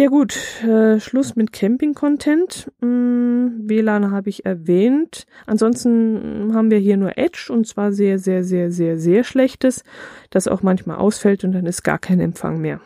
Ja 0.00 0.08
gut, 0.08 0.34
äh, 0.64 0.98
Schluss 0.98 1.36
mit 1.36 1.52
Camping-Content. 1.52 2.72
Hm, 2.80 3.68
WLAN 3.68 4.10
habe 4.10 4.30
ich 4.30 4.46
erwähnt. 4.46 5.26
Ansonsten 5.44 6.52
haben 6.54 6.70
wir 6.70 6.78
hier 6.78 6.96
nur 6.96 7.18
Edge 7.18 7.48
und 7.50 7.66
zwar 7.66 7.92
sehr, 7.92 8.18
sehr, 8.18 8.42
sehr, 8.42 8.72
sehr, 8.72 8.98
sehr 8.98 9.24
schlechtes, 9.24 9.84
das 10.30 10.48
auch 10.48 10.62
manchmal 10.62 10.96
ausfällt 10.96 11.44
und 11.44 11.52
dann 11.52 11.66
ist 11.66 11.82
gar 11.82 11.98
kein 11.98 12.18
Empfang 12.18 12.62
mehr. 12.62 12.80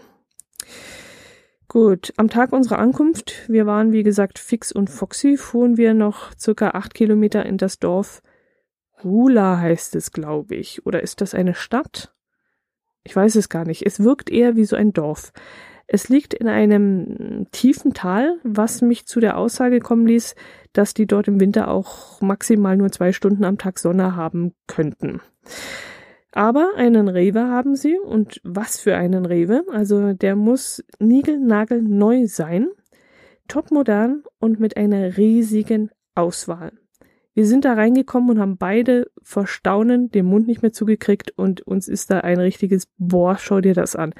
Gut, 1.69 2.13
am 2.17 2.29
Tag 2.31 2.53
unserer 2.53 2.81
Ankunft, 2.81 3.49
wir 3.49 3.65
waren 3.65 3.93
wie 3.93 4.03
gesagt 4.03 4.41
fix 4.41 4.73
und 4.73 4.91
foxy, 4.91 5.37
fuhren 5.37 5.77
wir 5.77 5.95
noch 5.95 6.33
circa 6.37 6.71
acht 6.71 6.95
Kilometer 6.95 7.47
in 7.47 7.59
das 7.59 7.79
Dorf 7.79 8.23
Rula 9.05 9.61
heißt 9.61 9.95
es, 9.95 10.11
glaube 10.11 10.57
ich. 10.57 10.85
Oder 10.85 11.01
ist 11.05 11.21
das 11.21 11.33
eine 11.33 11.55
Stadt? 11.55 12.13
Ich 13.05 13.15
weiß 13.15 13.37
es 13.37 13.49
gar 13.49 13.65
nicht. 13.65 13.87
Es 13.87 14.03
wirkt 14.03 14.31
eher 14.31 14.57
wie 14.57 14.65
so 14.65 14.75
ein 14.75 14.93
Dorf. 14.93 15.33
Es 15.87 16.09
liegt 16.09 16.33
in 16.35 16.49
einem 16.49 17.47
tiefen 17.53 17.93
Tal, 17.93 18.39
was 18.43 18.81
mich 18.81 19.07
zu 19.07 19.21
der 19.21 19.37
Aussage 19.37 19.81
kommen 19.81 20.07
ließ, 20.07 20.35
dass 20.73 20.95
die 20.95 21.07
dort 21.07 21.29
im 21.29 21.41
Winter 21.41 21.69
auch 21.69 22.21
maximal 22.21 22.77
nur 22.77 22.91
zwei 22.91 23.13
Stunden 23.13 23.45
am 23.45 23.59
Tag 23.59 23.79
Sonne 23.79 24.17
haben 24.17 24.55
könnten. 24.67 25.21
Aber 26.33 26.73
einen 26.77 27.09
Rewe 27.09 27.49
haben 27.49 27.77
sie 27.77 27.97
und 27.99 28.41
was 28.43 28.81
für 28.81 28.97
einen 28.97 29.25
Rewe. 29.27 29.63
Also 29.71 30.15
der 30.15 30.37
muss 30.37 30.83
niegelnagelneu 30.99 32.27
sein, 32.27 32.69
topmodern 33.47 34.25
und 34.41 34.59
mit 34.59 34.77
einer 34.77 35.17
riesigen 35.17 35.91
Auswahl. 36.15 36.73
Wir 37.35 37.47
sind 37.47 37.65
da 37.65 37.75
reingekommen 37.75 38.31
und 38.31 38.41
haben 38.41 38.57
beide 38.57 39.11
vor 39.23 39.47
Staunen 39.47 40.11
den 40.11 40.25
Mund 40.25 40.47
nicht 40.47 40.63
mehr 40.63 40.73
zugekriegt 40.73 41.33
und 41.37 41.63
uns 41.63 41.89
ist 41.89 42.11
da 42.11 42.21
ein 42.21 42.39
richtiges 42.39 42.89
Boah, 42.97 43.37
schau 43.39 43.61
dir 43.61 43.75
das 43.75 43.97
an 43.97 44.15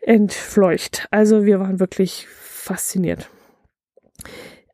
entfleucht. 0.00 1.06
Also 1.10 1.44
wir 1.44 1.60
waren 1.60 1.80
wirklich 1.80 2.26
fasziniert. 2.28 3.30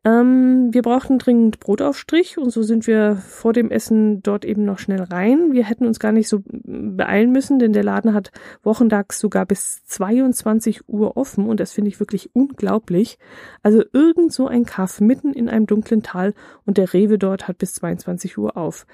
Ähm, 0.07 0.69
wir 0.73 0.83
brauchten 0.83 1.19
dringend 1.19 1.61
Brotaufstrich 1.61 2.37
und 2.37 2.51
so 2.51 2.63
sind 2.63 2.87
wir 2.87 3.17
vor 3.17 3.55
dem 3.55 3.71
Essen 3.71 4.23
dort 4.23 4.45
eben 4.45 4.65
noch 4.67 4.79
schnell 4.79 5.03
rein. 5.03 5.53
Wir 5.53 5.65
hätten 5.65 5.87
uns 5.87 5.99
gar 5.99 6.13
nicht 6.13 6.29
so 6.29 6.43
beeilen 6.45 7.33
müssen, 7.33 7.59
denn 7.59 7.73
der 7.73 7.85
Laden 7.85 8.13
hat 8.13 8.31
wochentags 8.63 9.19
sogar 9.19 9.47
bis 9.47 9.83
22 9.87 10.91
Uhr 10.91 11.17
offen 11.17 11.49
und 11.49 11.59
das 11.59 11.73
finde 11.73 11.89
ich 11.89 12.01
wirklich 12.01 12.35
unglaublich. 12.35 13.19
Also 13.63 13.83
irgend 13.95 14.31
so 14.31 14.47
ein 14.47 14.67
Kaff 14.67 15.01
mitten 15.01 15.33
in 15.33 15.49
einem 15.49 15.67
dunklen 15.67 16.03
Tal 16.03 16.35
und 16.67 16.77
der 16.77 16.93
Rewe 16.93 17.19
dort 17.19 17.49
hat 17.49 17.57
bis 17.57 17.73
22 17.73 18.37
Uhr 18.37 18.59
auf. 18.59 18.87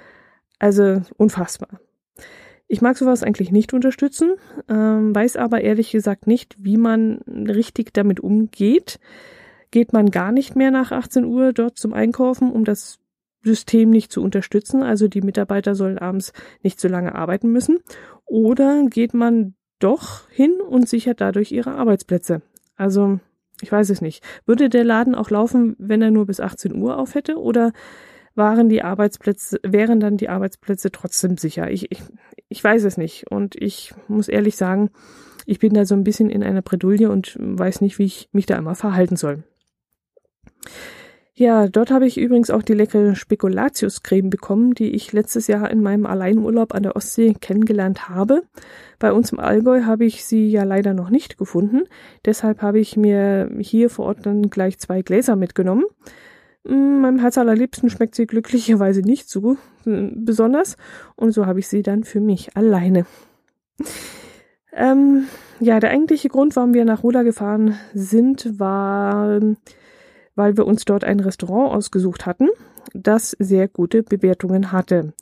Also 0.61 1.03
unfassbar. 1.17 1.81
Ich 2.73 2.81
mag 2.81 2.97
sowas 2.97 3.25
eigentlich 3.25 3.51
nicht 3.51 3.75
unterstützen, 3.75 4.35
ähm, 4.69 5.13
weiß 5.13 5.35
aber 5.35 5.61
ehrlich 5.61 5.91
gesagt 5.91 6.29
nicht, 6.29 6.55
wie 6.57 6.77
man 6.77 7.19
richtig 7.27 7.93
damit 7.93 8.21
umgeht. 8.21 9.01
Geht 9.73 9.93
man 9.93 10.13
gar 10.13 10.31
nicht 10.31 10.55
mehr 10.55 10.71
nach 10.71 10.93
18 10.93 11.25
Uhr 11.25 11.53
dort 11.53 11.79
zum 11.79 11.93
Einkaufen, 11.93 12.53
um 12.53 12.65
das 12.65 13.01
System 13.43 13.91
nicht 13.91 14.13
zu 14.13 14.23
unterstützen, 14.23 14.85
also 14.85 15.09
die 15.09 15.21
Mitarbeiter 15.21 15.75
sollen 15.75 15.99
abends 15.99 16.33
nicht 16.63 16.79
so 16.79 16.87
lange 16.87 17.17
arbeiten 17.17 17.51
müssen, 17.51 17.81
oder 18.25 18.85
geht 18.89 19.15
man 19.15 19.55
doch 19.81 20.31
hin 20.31 20.61
und 20.61 20.89
sichert 20.89 21.21
dadurch 21.21 21.51
ihre 21.51 21.73
Arbeitsplätze. 21.73 22.41
Also, 22.77 23.19
ich 23.63 23.73
weiß 23.73 23.91
es 23.91 24.01
nicht. 24.01 24.23
Würde 24.47 24.69
der 24.69 24.85
Laden 24.85 25.17
auch 25.17 25.31
laufen, 25.31 25.75
wenn 25.81 26.03
er 26.03 26.13
nur 26.13 26.27
bis 26.27 26.39
18 26.39 26.77
Uhr 26.77 26.99
auf 26.99 27.17
hätte, 27.17 27.37
oder 27.37 27.73
waren 28.37 28.69
die 28.69 28.83
Arbeitsplätze, 28.83 29.59
wären 29.65 29.99
dann 29.99 30.17
die 30.17 30.29
Arbeitsplätze 30.29 30.93
trotzdem 30.93 31.37
sicher? 31.37 31.69
Ich, 31.71 31.91
ich, 31.91 32.03
ich 32.51 32.63
weiß 32.63 32.85
es 32.85 32.99
nicht. 32.99 33.31
Und 33.31 33.55
ich 33.55 33.95
muss 34.09 34.29
ehrlich 34.29 34.57
sagen, 34.57 34.91
ich 35.47 35.61
bin 35.61 35.73
da 35.73 35.87
so 35.87 35.95
ein 35.95 36.05
bisschen 36.05 36.29
in 36.29 36.43
einer 36.43 36.61
Bredouille 36.61 37.11
und 37.11 37.37
weiß 37.41 37.81
nicht, 37.81 37.99
wie 37.99 38.05
ich 38.05 38.29
mich 38.33 38.45
da 38.45 38.57
immer 38.57 38.75
verhalten 38.75 39.17
soll. 39.17 39.45
Ja, 41.33 41.69
dort 41.69 41.91
habe 41.91 42.07
ich 42.07 42.19
übrigens 42.19 42.51
auch 42.51 42.63
die 42.63 42.75
leckere 42.75 43.15
Spekulatiuscreme 43.15 44.29
bekommen, 44.29 44.75
die 44.75 44.91
ich 44.91 45.13
letztes 45.13 45.47
Jahr 45.47 45.71
in 45.71 45.81
meinem 45.81 46.05
Alleinurlaub 46.05 46.75
an 46.75 46.83
der 46.83 46.97
Ostsee 46.97 47.33
kennengelernt 47.33 48.11
habe. 48.11 48.43
Bei 48.99 49.11
uns 49.11 49.33
im 49.33 49.41
Allgäu 49.41 49.85
habe 49.85 50.05
ich 50.05 50.27
sie 50.27 50.51
ja 50.51 50.65
leider 50.65 50.93
noch 50.93 51.09
nicht 51.09 51.39
gefunden. 51.39 51.85
Deshalb 52.27 52.61
habe 52.61 52.79
ich 52.79 52.97
mir 52.99 53.51
hier 53.59 53.89
vor 53.89 54.07
Ort 54.07 54.27
dann 54.27 54.51
gleich 54.51 54.79
zwei 54.79 55.01
Gläser 55.01 55.35
mitgenommen. 55.35 55.85
Mm, 56.65 57.01
meinem 57.01 57.19
Herz 57.19 57.39
allerliebsten 57.39 57.89
schmeckt 57.91 58.15
sie 58.15 58.27
glücklicherweise 58.27 59.01
nicht 59.01 59.29
so 59.29 59.57
äh, 59.87 60.11
besonders 60.15 60.77
und 61.17 61.33
so 61.33 61.47
habe 61.47 61.61
ich 61.61 61.69
sie 61.69 61.83
dann 61.83 62.05
für 62.05 62.21
mich 62.21 62.57
alleine. 62.57 63.07
Ähm, 64.73 65.27
ja, 65.59 65.81
der 65.81 65.91
eigentliche 65.91 66.29
Grund, 66.29 66.55
warum 66.57 66.75
wir 66.75 66.85
nach 66.85 67.03
Rula 67.03 67.23
gefahren 67.23 67.79
sind, 67.95 68.59
war, 68.59 69.41
weil 70.35 70.57
wir 70.57 70.67
uns 70.67 70.85
dort 70.85 71.05
ein 71.05 71.21
Restaurant 71.21 71.75
ausgesucht 71.75 72.27
hatten, 72.27 72.49
das 72.95 73.37
sehr 73.39 73.69
gute 73.69 74.03
Bewertungen 74.03 74.71
hatte. 74.71 75.13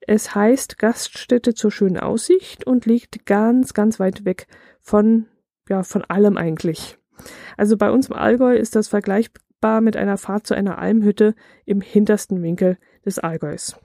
Es 0.00 0.34
heißt 0.34 0.78
Gaststätte 0.78 1.54
zur 1.54 1.70
schönen 1.70 1.98
Aussicht 1.98 2.66
und 2.66 2.86
liegt 2.86 3.26
ganz, 3.26 3.74
ganz 3.74 4.00
weit 4.00 4.24
weg 4.24 4.46
von, 4.80 5.26
ja, 5.68 5.82
von 5.82 6.02
allem 6.04 6.36
eigentlich. 6.36 6.96
Also 7.56 7.76
bei 7.76 7.90
uns 7.90 8.08
im 8.08 8.14
Allgäu 8.14 8.54
ist 8.54 8.74
das 8.74 8.88
vergleichbar 8.88 9.42
vergleichbar 9.58 9.80
mit 9.80 9.96
einer 9.96 10.16
Fahrt 10.16 10.46
zu 10.46 10.54
einer 10.54 10.78
Almhütte 10.78 11.34
im 11.64 11.80
hintersten 11.80 12.42
Winkel 12.42 12.78
des 13.04 13.18
Allgäus. 13.18 13.76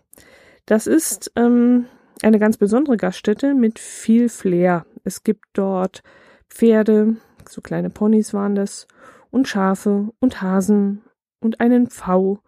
Das 0.65 0.87
ist 0.87 1.31
ähm, 1.35 1.85
eine 2.21 2.39
ganz 2.39 2.57
besondere 2.57 2.97
Gaststätte 2.97 3.53
mit 3.53 3.79
viel 3.79 4.29
Flair. 4.29 4.85
Es 5.03 5.23
gibt 5.23 5.45
dort 5.53 6.03
Pferde, 6.49 7.17
so 7.49 7.61
kleine 7.61 7.89
Ponys 7.89 8.33
waren 8.33 8.55
das, 8.55 8.87
und 9.31 9.47
Schafe 9.47 10.11
und 10.19 10.41
Hasen 10.41 11.01
und 11.39 11.59
einen 11.59 11.87
Pfau 11.87 12.39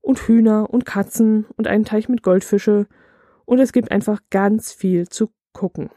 und 0.00 0.18
Hühner 0.28 0.70
und 0.70 0.86
Katzen 0.86 1.46
und 1.56 1.66
einen 1.66 1.84
Teich 1.84 2.08
mit 2.08 2.22
Goldfische 2.22 2.86
und 3.44 3.58
es 3.58 3.72
gibt 3.72 3.90
einfach 3.90 4.20
ganz 4.30 4.72
viel 4.72 5.08
zu 5.08 5.30
gucken. 5.52 5.90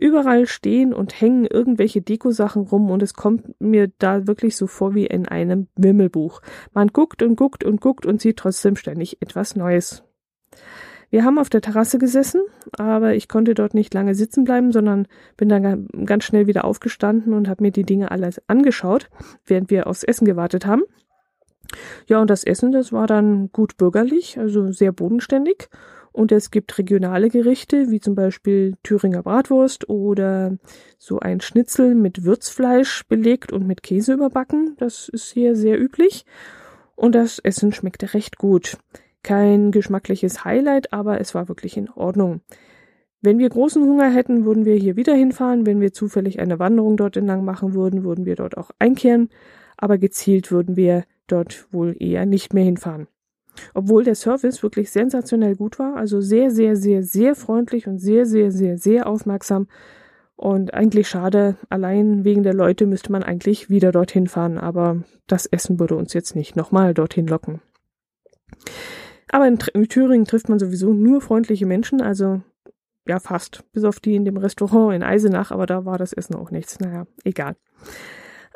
Überall 0.00 0.46
stehen 0.46 0.94
und 0.94 1.20
hängen 1.20 1.44
irgendwelche 1.44 2.00
Dekosachen 2.00 2.62
rum 2.62 2.88
und 2.90 3.02
es 3.02 3.14
kommt 3.14 3.60
mir 3.60 3.90
da 3.98 4.28
wirklich 4.28 4.56
so 4.56 4.68
vor 4.68 4.94
wie 4.94 5.06
in 5.06 5.26
einem 5.26 5.66
Wimmelbuch. 5.74 6.40
Man 6.72 6.88
guckt 6.88 7.20
und 7.22 7.34
guckt 7.34 7.64
und 7.64 7.80
guckt 7.80 8.06
und 8.06 8.20
sieht 8.20 8.36
trotzdem 8.36 8.76
ständig 8.76 9.20
etwas 9.20 9.56
Neues. 9.56 10.04
Wir 11.10 11.24
haben 11.24 11.38
auf 11.38 11.48
der 11.48 11.62
Terrasse 11.62 11.98
gesessen, 11.98 12.42
aber 12.76 13.14
ich 13.14 13.28
konnte 13.28 13.54
dort 13.54 13.74
nicht 13.74 13.92
lange 13.92 14.14
sitzen 14.14 14.44
bleiben, 14.44 14.70
sondern 14.70 15.08
bin 15.36 15.48
dann 15.48 15.88
ganz 16.04 16.24
schnell 16.24 16.46
wieder 16.46 16.64
aufgestanden 16.64 17.32
und 17.32 17.48
habe 17.48 17.64
mir 17.64 17.72
die 17.72 17.84
Dinge 17.84 18.12
alles 18.12 18.40
angeschaut, 18.46 19.08
während 19.46 19.70
wir 19.70 19.88
aufs 19.88 20.04
Essen 20.04 20.26
gewartet 20.26 20.64
haben. 20.64 20.82
Ja, 22.06 22.20
und 22.20 22.30
das 22.30 22.44
Essen, 22.44 22.70
das 22.70 22.92
war 22.92 23.06
dann 23.06 23.50
gut 23.52 23.76
bürgerlich, 23.76 24.38
also 24.38 24.70
sehr 24.70 24.92
bodenständig 24.92 25.68
Und 26.18 26.32
es 26.32 26.50
gibt 26.50 26.76
regionale 26.78 27.28
Gerichte, 27.28 27.92
wie 27.92 28.00
zum 28.00 28.16
Beispiel 28.16 28.74
Thüringer 28.82 29.22
Bratwurst 29.22 29.88
oder 29.88 30.58
so 30.98 31.20
ein 31.20 31.40
Schnitzel 31.40 31.94
mit 31.94 32.24
Würzfleisch 32.24 33.06
belegt 33.06 33.52
und 33.52 33.68
mit 33.68 33.84
Käse 33.84 34.14
überbacken. 34.14 34.74
Das 34.78 35.08
ist 35.08 35.30
hier 35.30 35.54
sehr 35.54 35.80
üblich. 35.80 36.26
Und 36.96 37.14
das 37.14 37.38
Essen 37.38 37.72
schmeckte 37.72 38.14
recht 38.14 38.36
gut. 38.36 38.78
Kein 39.22 39.70
geschmackliches 39.70 40.44
Highlight, 40.44 40.92
aber 40.92 41.20
es 41.20 41.36
war 41.36 41.46
wirklich 41.46 41.76
in 41.76 41.88
Ordnung. 41.88 42.40
Wenn 43.20 43.38
wir 43.38 43.48
großen 43.48 43.84
Hunger 43.84 44.10
hätten, 44.10 44.44
würden 44.44 44.64
wir 44.64 44.74
hier 44.74 44.96
wieder 44.96 45.14
hinfahren. 45.14 45.66
Wenn 45.66 45.80
wir 45.80 45.92
zufällig 45.92 46.40
eine 46.40 46.58
Wanderung 46.58 46.96
dort 46.96 47.16
entlang 47.16 47.44
machen 47.44 47.74
würden, 47.74 48.02
würden 48.02 48.26
wir 48.26 48.34
dort 48.34 48.56
auch 48.56 48.72
einkehren. 48.80 49.28
Aber 49.76 49.98
gezielt 49.98 50.50
würden 50.50 50.74
wir 50.74 51.04
dort 51.28 51.72
wohl 51.72 51.94
eher 51.96 52.26
nicht 52.26 52.54
mehr 52.54 52.64
hinfahren. 52.64 53.06
Obwohl 53.74 54.04
der 54.04 54.14
Service 54.14 54.62
wirklich 54.62 54.90
sensationell 54.90 55.56
gut 55.56 55.78
war, 55.78 55.96
also 55.96 56.20
sehr, 56.20 56.50
sehr, 56.50 56.76
sehr, 56.76 57.02
sehr 57.02 57.34
freundlich 57.34 57.86
und 57.86 57.98
sehr, 57.98 58.26
sehr, 58.26 58.50
sehr, 58.50 58.78
sehr 58.78 59.06
aufmerksam. 59.06 59.68
Und 60.36 60.72
eigentlich 60.72 61.08
schade, 61.08 61.56
allein 61.68 62.24
wegen 62.24 62.44
der 62.44 62.54
Leute 62.54 62.86
müsste 62.86 63.10
man 63.10 63.24
eigentlich 63.24 63.70
wieder 63.70 63.90
dorthin 63.90 64.28
fahren, 64.28 64.56
aber 64.56 65.02
das 65.26 65.46
Essen 65.46 65.80
würde 65.80 65.96
uns 65.96 66.12
jetzt 66.12 66.36
nicht 66.36 66.54
nochmal 66.54 66.94
dorthin 66.94 67.26
locken. 67.26 67.60
Aber 69.30 69.48
in, 69.48 69.58
in 69.74 69.88
Thüringen 69.88 70.26
trifft 70.26 70.48
man 70.48 70.58
sowieso 70.58 70.92
nur 70.92 71.20
freundliche 71.20 71.66
Menschen, 71.66 72.00
also 72.00 72.40
ja, 73.08 73.18
fast. 73.18 73.64
Bis 73.72 73.84
auf 73.84 74.00
die 74.00 74.14
in 74.14 74.24
dem 74.24 74.36
Restaurant 74.36 74.94
in 74.94 75.02
Eisenach, 75.02 75.50
aber 75.50 75.66
da 75.66 75.84
war 75.84 75.98
das 75.98 76.12
Essen 76.12 76.36
auch 76.36 76.50
nichts. 76.50 76.78
Naja, 76.78 77.06
egal. 77.24 77.56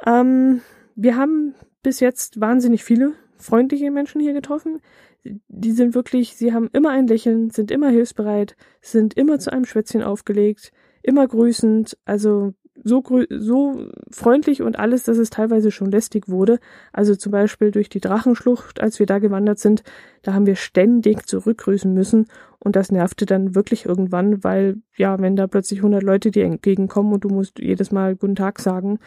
Ähm, 0.06 0.60
wir 0.94 1.16
haben 1.16 1.54
bis 1.82 2.00
jetzt 2.00 2.40
wahnsinnig 2.40 2.84
viele 2.84 3.14
freundliche 3.42 3.90
Menschen 3.90 4.20
hier 4.20 4.32
getroffen. 4.32 4.80
Die 5.24 5.72
sind 5.72 5.94
wirklich, 5.94 6.36
sie 6.36 6.52
haben 6.52 6.68
immer 6.72 6.90
ein 6.90 7.06
Lächeln, 7.06 7.50
sind 7.50 7.70
immer 7.70 7.90
hilfsbereit, 7.90 8.56
sind 8.80 9.14
immer 9.14 9.38
zu 9.38 9.52
einem 9.52 9.64
Schwätzchen 9.64 10.02
aufgelegt, 10.02 10.72
immer 11.02 11.26
grüßend. 11.26 11.96
Also 12.04 12.54
so, 12.84 13.02
so 13.28 13.86
freundlich 14.10 14.62
und 14.62 14.78
alles, 14.78 15.04
dass 15.04 15.18
es 15.18 15.30
teilweise 15.30 15.70
schon 15.70 15.90
lästig 15.90 16.28
wurde. 16.28 16.58
Also 16.92 17.14
zum 17.14 17.32
Beispiel 17.32 17.70
durch 17.70 17.88
die 17.88 18.00
Drachenschlucht, 18.00 18.80
als 18.80 18.98
wir 18.98 19.06
da 19.06 19.18
gewandert 19.18 19.58
sind, 19.58 19.82
da 20.22 20.32
haben 20.34 20.46
wir 20.46 20.56
ständig 20.56 21.26
zurückgrüßen 21.26 21.92
müssen 21.92 22.26
und 22.58 22.76
das 22.76 22.90
nervte 22.90 23.26
dann 23.26 23.54
wirklich 23.54 23.86
irgendwann, 23.86 24.42
weil 24.42 24.78
ja, 24.96 25.20
wenn 25.20 25.36
da 25.36 25.46
plötzlich 25.46 25.80
100 25.80 26.02
Leute 26.02 26.30
dir 26.30 26.44
entgegenkommen 26.44 27.12
und 27.12 27.24
du 27.24 27.28
musst 27.28 27.58
jedes 27.58 27.92
Mal 27.92 28.16
Guten 28.16 28.36
Tag 28.36 28.60
sagen, 28.60 28.98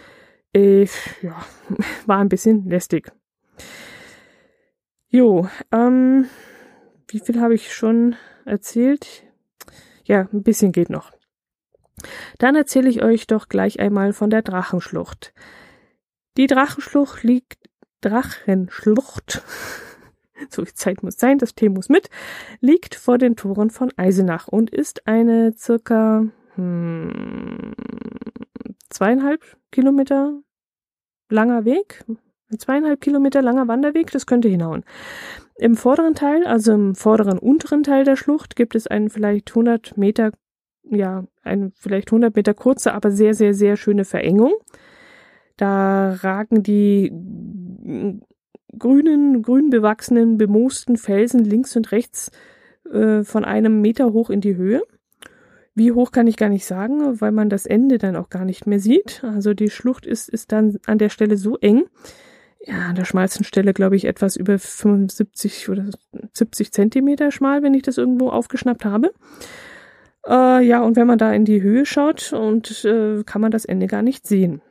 äh, 0.54 0.84
ja, 1.22 1.36
war 2.06 2.20
ein 2.20 2.30
bisschen 2.30 2.70
lästig. 2.70 3.12
Jo, 5.10 5.48
ähm, 5.72 6.28
wie 7.08 7.20
viel 7.20 7.40
habe 7.40 7.54
ich 7.54 7.74
schon 7.74 8.16
erzählt? 8.46 9.24
Ja, 10.04 10.28
ein 10.34 10.44
bisschen 10.44 10.72
geht 10.72 10.90
noch. 10.90 11.12
Dann 12.38 12.56
erzähle 12.56 12.90
ich 12.90 13.04
euch 13.04 13.28
doch 13.28 13.48
gleich 13.48 13.80
einmal 13.80 14.14
von 14.14 14.30
der 14.30 14.42
Drachenschlucht. 14.42 15.34
Die 16.38 16.48
Drachenschlucht 16.48 17.24
liegt 17.24 17.70
Drachenschlucht. 18.02 19.44
so 20.50 20.66
viel 20.66 20.74
Zeit 20.74 21.04
muss 21.04 21.18
sein, 21.18 21.38
das 21.38 21.56
Tee 21.56 21.70
muss 21.70 21.90
mit, 21.90 22.10
liegt 22.60 22.96
vor 22.96 23.18
den 23.18 23.36
Toren 23.36 23.70
von 23.70 23.92
Eisenach 23.98 24.48
und 24.48 24.70
ist 24.70 25.08
eine 25.08 25.54
circa 25.58 26.26
hm, 26.56 27.74
zweieinhalb 28.90 29.58
Kilometer 29.72 30.42
langer 31.30 31.66
Weg, 31.66 32.04
ein 32.52 32.60
zweieinhalb 32.60 33.02
Kilometer 33.02 33.42
langer 33.42 33.68
Wanderweg, 33.68 34.12
das 34.12 34.26
könnte 34.26 34.48
hinhauen. 34.48 34.84
Im 35.58 35.76
vorderen 35.76 36.16
Teil, 36.16 36.46
also 36.46 36.74
im 36.74 36.96
vorderen 36.96 37.40
unteren 37.40 37.84
Teil 37.84 38.04
der 38.04 38.16
Schlucht, 38.16 38.56
gibt 38.56 38.76
es 38.76 38.88
einen 38.88 39.10
vielleicht 39.10 39.52
100 39.52 39.98
Meter 39.98 40.32
ja, 40.90 41.26
eine 41.44 41.72
vielleicht 41.76 42.10
100 42.10 42.36
Meter 42.36 42.54
kurze, 42.54 42.94
aber 42.94 43.12
sehr, 43.12 43.34
sehr, 43.34 43.54
sehr 43.54 43.78
schöne 43.78 44.06
Verengung. 44.06 44.54
Da 45.58 46.14
ragen 46.22 46.64
die 46.64 47.12
grünen, 48.78 49.42
grün 49.42 49.70
bewachsenen, 49.70 50.38
bemoosten 50.38 50.98
Felsen 50.98 51.44
links 51.44 51.76
und 51.76 51.92
rechts 51.92 52.32
äh, 52.92 53.24
von 53.24 53.46
einem 53.46 53.82
Meter 53.82 54.12
hoch 54.12 54.30
in 54.30 54.42
die 54.42 54.56
Höhe. 54.56 54.84
Wie 55.74 55.92
hoch 55.92 56.12
kann 56.12 56.28
ich 56.28 56.38
gar 56.38 56.50
nicht 56.50 56.66
sagen, 56.66 57.20
weil 57.20 57.32
man 57.32 57.50
das 57.50 57.66
Ende 57.66 57.98
dann 57.98 58.16
auch 58.16 58.30
gar 58.30 58.46
nicht 58.46 58.66
mehr 58.66 58.80
sieht. 58.80 59.24
Also 59.24 59.54
die 59.54 59.70
Schlucht 59.70 60.06
ist, 60.06 60.30
ist 60.30 60.52
dann 60.52 60.78
an 60.86 60.98
der 60.98 61.10
Stelle 61.10 61.38
so 61.38 61.58
eng. 61.58 61.84
Ja, 62.68 62.88
an 62.90 62.96
der 62.96 63.06
schmalsten 63.06 63.44
Stelle, 63.44 63.74
glaube 63.74 63.96
ich, 63.96 64.06
etwas 64.06 64.36
über 64.36 64.58
75 64.58 65.70
oder 65.70 65.86
70 66.34 66.72
Zentimeter 66.72 67.32
schmal, 67.32 67.62
wenn 67.62 67.76
ich 67.76 67.84
das 67.84 68.00
irgendwo 68.00 68.30
aufgeschnappt 68.30 68.86
habe. 68.86 69.14
Äh, 70.28 70.66
ja, 70.66 70.82
und 70.82 70.96
wenn 70.96 71.06
man 71.06 71.20
da 71.20 71.32
in 71.32 71.46
die 71.46 71.62
Höhe 71.62 71.86
schaut 71.86 72.34
und 72.34 72.84
äh, 72.84 73.24
kann 73.24 73.42
man 73.42 73.52
das 73.52 73.66
Ende 73.66 73.86
gar 73.86 74.02
nicht 74.02 74.26
sehen. 74.26 74.62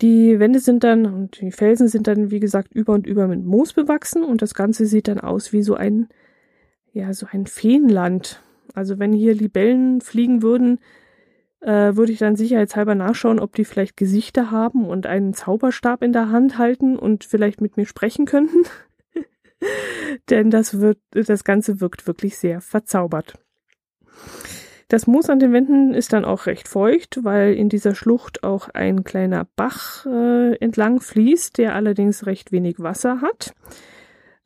Die 0.00 0.40
Wände 0.40 0.58
sind 0.58 0.82
dann 0.82 1.06
und 1.06 1.40
die 1.40 1.52
Felsen 1.52 1.86
sind 1.86 2.08
dann, 2.08 2.32
wie 2.32 2.40
gesagt, 2.40 2.72
über 2.72 2.92
und 2.92 3.06
über 3.06 3.28
mit 3.28 3.44
Moos 3.44 3.72
bewachsen 3.72 4.24
und 4.24 4.42
das 4.42 4.54
Ganze 4.54 4.86
sieht 4.86 5.06
dann 5.06 5.20
aus 5.20 5.52
wie 5.52 5.62
so 5.62 5.74
ein, 5.74 6.08
ja, 6.92 7.12
so 7.14 7.26
ein 7.30 7.46
Feenland. 7.46 8.42
Also 8.74 8.98
wenn 8.98 9.12
hier 9.12 9.34
Libellen 9.34 10.00
fliegen 10.00 10.42
würden, 10.42 10.80
äh, 11.60 11.96
würde 11.96 12.12
ich 12.12 12.18
dann 12.18 12.36
sicherheitshalber 12.36 12.94
nachschauen, 12.94 13.40
ob 13.40 13.54
die 13.54 13.64
vielleicht 13.64 13.96
Gesichter 13.96 14.50
haben 14.50 14.86
und 14.86 15.06
einen 15.06 15.34
Zauberstab 15.34 16.02
in 16.02 16.12
der 16.12 16.30
Hand 16.30 16.58
halten 16.58 16.96
und 16.96 17.24
vielleicht 17.24 17.60
mit 17.60 17.76
mir 17.76 17.86
sprechen 17.86 18.26
könnten. 18.26 18.62
Denn 20.30 20.50
das 20.50 20.80
wird, 20.80 20.98
das 21.10 21.44
Ganze 21.44 21.80
wirkt 21.80 22.06
wirklich 22.06 22.38
sehr 22.38 22.60
verzaubert. 22.60 23.34
Das 24.88 25.06
Moos 25.06 25.28
an 25.28 25.38
den 25.38 25.52
Wänden 25.52 25.92
ist 25.92 26.14
dann 26.14 26.24
auch 26.24 26.46
recht 26.46 26.66
feucht, 26.66 27.22
weil 27.22 27.52
in 27.52 27.68
dieser 27.68 27.94
Schlucht 27.94 28.42
auch 28.42 28.70
ein 28.70 29.04
kleiner 29.04 29.46
Bach 29.54 30.06
äh, 30.06 30.56
entlang 30.56 31.00
fließt, 31.00 31.58
der 31.58 31.74
allerdings 31.74 32.24
recht 32.24 32.52
wenig 32.52 32.80
Wasser 32.80 33.20
hat. 33.20 33.54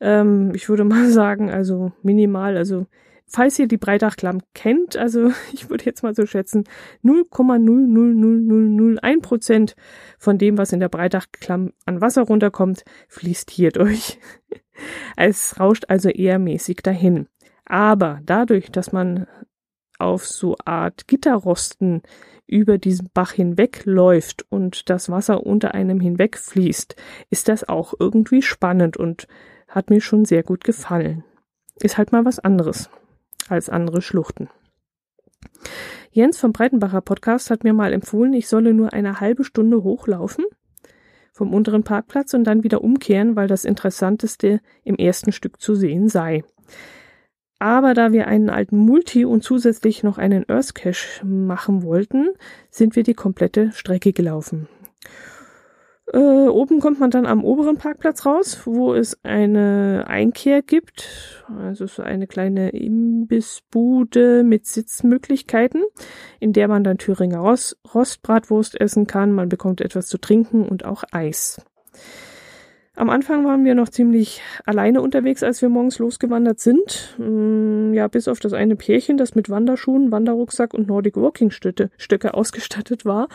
Ähm, 0.01 0.51
ich 0.53 0.67
würde 0.67 0.83
mal 0.83 1.09
sagen, 1.09 1.49
also 1.49 1.93
minimal, 2.01 2.57
also 2.57 2.87
falls 3.27 3.59
ihr 3.59 3.67
die 3.67 3.77
Breitachklamm 3.77 4.41
kennt, 4.53 4.97
also 4.97 5.31
ich 5.53 5.69
würde 5.69 5.85
jetzt 5.85 6.03
mal 6.03 6.15
so 6.15 6.25
schätzen, 6.25 6.63
0,00001 7.03 9.21
Prozent 9.21 9.75
von 10.17 10.37
dem, 10.37 10.57
was 10.57 10.71
in 10.71 10.79
der 10.79 10.87
Breitachklamm 10.89 11.73
an 11.85 12.01
Wasser 12.01 12.23
runterkommt, 12.23 12.83
fließt 13.09 13.51
hier 13.51 13.71
durch. 13.71 14.19
es 15.17 15.59
rauscht 15.59 15.85
also 15.87 16.09
eher 16.09 16.39
mäßig 16.39 16.77
dahin. 16.83 17.27
Aber 17.65 18.19
dadurch, 18.25 18.71
dass 18.71 18.91
man 18.91 19.27
auf 19.97 20.27
so 20.27 20.57
Art 20.65 21.07
Gitterrosten 21.07 22.01
über 22.45 22.77
diesen 22.77 23.09
Bach 23.13 23.31
hinwegläuft 23.31 24.45
und 24.49 24.89
das 24.89 25.09
Wasser 25.09 25.45
unter 25.45 25.73
einem 25.73 26.01
hinwegfließt, 26.01 26.97
ist 27.29 27.47
das 27.47 27.67
auch 27.67 27.93
irgendwie 27.97 28.41
spannend 28.41 28.97
und 28.97 29.27
hat 29.69 29.89
mir 29.89 30.01
schon 30.01 30.25
sehr 30.25 30.43
gut 30.43 30.65
gefallen. 30.65 31.23
Ist 31.81 31.97
halt 31.97 32.11
mal 32.11 32.25
was 32.25 32.39
anderes 32.39 32.89
als 33.49 33.69
andere 33.69 34.01
Schluchten. 34.01 34.49
Jens 36.11 36.39
vom 36.39 36.53
Breitenbacher 36.53 37.01
Podcast 37.01 37.49
hat 37.49 37.63
mir 37.63 37.73
mal 37.73 37.91
empfohlen, 37.91 38.33
ich 38.33 38.47
solle 38.47 38.73
nur 38.73 38.93
eine 38.93 39.19
halbe 39.19 39.43
Stunde 39.43 39.83
hochlaufen 39.83 40.45
vom 41.33 41.53
unteren 41.53 41.83
Parkplatz 41.83 42.33
und 42.33 42.43
dann 42.45 42.63
wieder 42.63 42.83
umkehren, 42.83 43.35
weil 43.35 43.47
das 43.47 43.65
Interessanteste 43.65 44.61
im 44.83 44.95
ersten 44.95 45.31
Stück 45.31 45.59
zu 45.59 45.73
sehen 45.75 46.07
sei. 46.07 46.43
Aber 47.59 47.93
da 47.93 48.11
wir 48.11 48.27
einen 48.27 48.49
alten 48.49 48.77
Multi 48.77 49.25
und 49.25 49.43
zusätzlich 49.43 50.03
noch 50.03 50.17
einen 50.17 50.47
Earth 50.49 50.75
Cache 50.75 51.25
machen 51.25 51.81
wollten, 51.81 52.29
sind 52.69 52.95
wir 52.95 53.03
die 53.03 53.13
komplette 53.13 53.71
Strecke 53.71 54.13
gelaufen. 54.13 54.67
Äh, 56.13 56.17
oben 56.47 56.79
kommt 56.79 56.99
man 56.99 57.09
dann 57.09 57.25
am 57.25 57.43
oberen 57.43 57.77
Parkplatz 57.77 58.25
raus, 58.27 58.61
wo 58.65 58.93
es 58.93 59.17
eine 59.23 60.05
Einkehr 60.07 60.61
gibt, 60.61 61.43
also 61.57 61.87
so 61.87 62.03
eine 62.03 62.27
kleine 62.27 62.69
Imbissbude 62.69 64.43
mit 64.43 64.67
Sitzmöglichkeiten, 64.67 65.83
in 66.39 66.53
der 66.53 66.67
man 66.67 66.83
dann 66.83 66.99
Thüringer 66.99 67.39
Rost, 67.39 67.77
Rostbratwurst 67.95 68.79
essen 68.79 69.07
kann. 69.07 69.31
Man 69.31 69.49
bekommt 69.49 69.81
etwas 69.81 70.05
zu 70.05 70.19
trinken 70.19 70.67
und 70.67 70.85
auch 70.85 71.03
Eis. 71.11 71.59
Am 72.95 73.09
Anfang 73.09 73.43
waren 73.43 73.65
wir 73.65 73.73
noch 73.73 73.89
ziemlich 73.89 74.43
alleine 74.67 75.01
unterwegs, 75.01 75.41
als 75.41 75.63
wir 75.63 75.69
morgens 75.69 75.97
losgewandert 75.97 76.59
sind. 76.59 77.15
Mm, 77.17 77.91
ja, 77.95 78.07
bis 78.07 78.27
auf 78.27 78.39
das 78.39 78.53
eine 78.53 78.75
Pärchen, 78.75 79.17
das 79.17 79.33
mit 79.33 79.49
Wanderschuhen, 79.49 80.11
Wanderrucksack 80.11 80.75
und 80.75 80.87
Nordic 80.87 81.17
Walking 81.17 81.49
Stöcke 81.49 82.33
ausgestattet 82.35 83.03
war. 83.03 83.29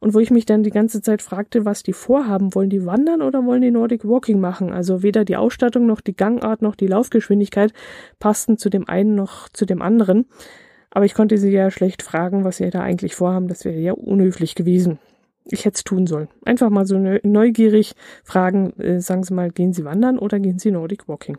Und 0.00 0.12
wo 0.12 0.18
ich 0.18 0.32
mich 0.32 0.44
dann 0.44 0.64
die 0.64 0.72
ganze 0.72 1.02
Zeit 1.02 1.22
fragte, 1.22 1.64
was 1.64 1.84
die 1.84 1.92
vorhaben. 1.92 2.52
Wollen 2.56 2.68
die 2.68 2.84
wandern 2.84 3.22
oder 3.22 3.46
wollen 3.46 3.62
die 3.62 3.70
Nordic 3.70 4.04
Walking 4.04 4.40
machen? 4.40 4.72
Also 4.72 5.04
weder 5.04 5.24
die 5.24 5.36
Ausstattung 5.36 5.86
noch 5.86 6.00
die 6.00 6.16
Gangart 6.16 6.60
noch 6.60 6.74
die 6.74 6.88
Laufgeschwindigkeit 6.88 7.72
passten 8.18 8.58
zu 8.58 8.70
dem 8.70 8.88
einen 8.88 9.14
noch 9.14 9.48
zu 9.50 9.66
dem 9.66 9.82
anderen. 9.82 10.26
Aber 10.90 11.04
ich 11.04 11.14
konnte 11.14 11.38
sie 11.38 11.50
ja 11.50 11.70
schlecht 11.70 12.02
fragen, 12.02 12.42
was 12.42 12.56
sie 12.56 12.70
da 12.70 12.80
eigentlich 12.80 13.14
vorhaben. 13.14 13.46
Das 13.46 13.64
wäre 13.64 13.78
ja 13.78 13.92
unhöflich 13.92 14.56
gewesen 14.56 14.98
ich 15.50 15.64
hätte 15.64 15.76
es 15.76 15.84
tun 15.84 16.06
sollen. 16.06 16.28
Einfach 16.44 16.70
mal 16.70 16.86
so 16.86 16.98
neugierig 16.98 17.94
fragen, 18.24 18.72
äh, 18.80 19.00
sagen 19.00 19.22
Sie 19.22 19.34
mal, 19.34 19.50
gehen 19.50 19.72
Sie 19.72 19.84
wandern 19.84 20.18
oder 20.18 20.40
gehen 20.40 20.58
Sie 20.58 20.70
Nordic 20.70 21.08
Walking? 21.08 21.38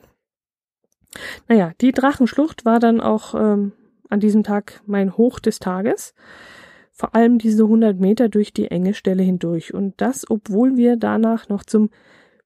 Naja, 1.48 1.72
die 1.82 1.92
Drachenschlucht 1.92 2.66
war 2.66 2.80
dann 2.80 3.02
auch 3.02 3.34
ähm, 3.34 3.74
an 4.10 4.20
diesem 4.20 4.44
Tag 4.44 4.82
mein 4.86 5.18
Hoch 5.18 5.40
des 5.40 5.60
Tages. 5.60 6.14
Vor 6.92 7.14
allem 7.16 7.38
diese 7.38 7.64
100 7.64 8.00
Meter 8.00 8.30
durch 8.30 8.54
die 8.54 8.72
enge 8.72 8.94
Stelle 8.94 9.24
hindurch. 9.24 9.74
Und 9.74 10.02
das, 10.02 10.30
obwohl 10.30 10.78
wir 10.78 10.98
danach 10.98 11.48
noch 11.50 11.64
zum 11.64 11.90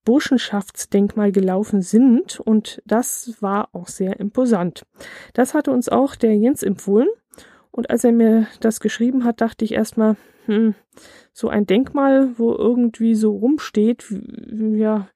Burschenschaftsdenkmal 0.04 1.32
gelaufen 1.32 1.82
sind. 1.82 2.39
Und 2.39 2.82
das 2.86 3.36
war 3.39 3.69
auch 3.74 3.88
sehr 3.88 4.19
imposant. 4.19 4.86
Das 5.34 5.54
hatte 5.54 5.71
uns 5.71 5.89
auch 5.89 6.15
der 6.15 6.36
Jens 6.36 6.63
empfohlen. 6.63 7.08
Und 7.71 7.89
als 7.89 8.04
er 8.04 8.12
mir 8.12 8.47
das 8.60 8.80
geschrieben 8.80 9.24
hat, 9.24 9.39
dachte 9.39 9.63
ich 9.63 9.74
erstmal, 9.74 10.17
hm, 10.45 10.75
so 11.34 11.49
ein 11.49 11.65
Denkmal, 11.65 12.38
wo 12.38 12.54
irgendwie 12.54 13.15
so 13.15 13.32
rumsteht, 13.32 14.06
ja, 14.73 15.08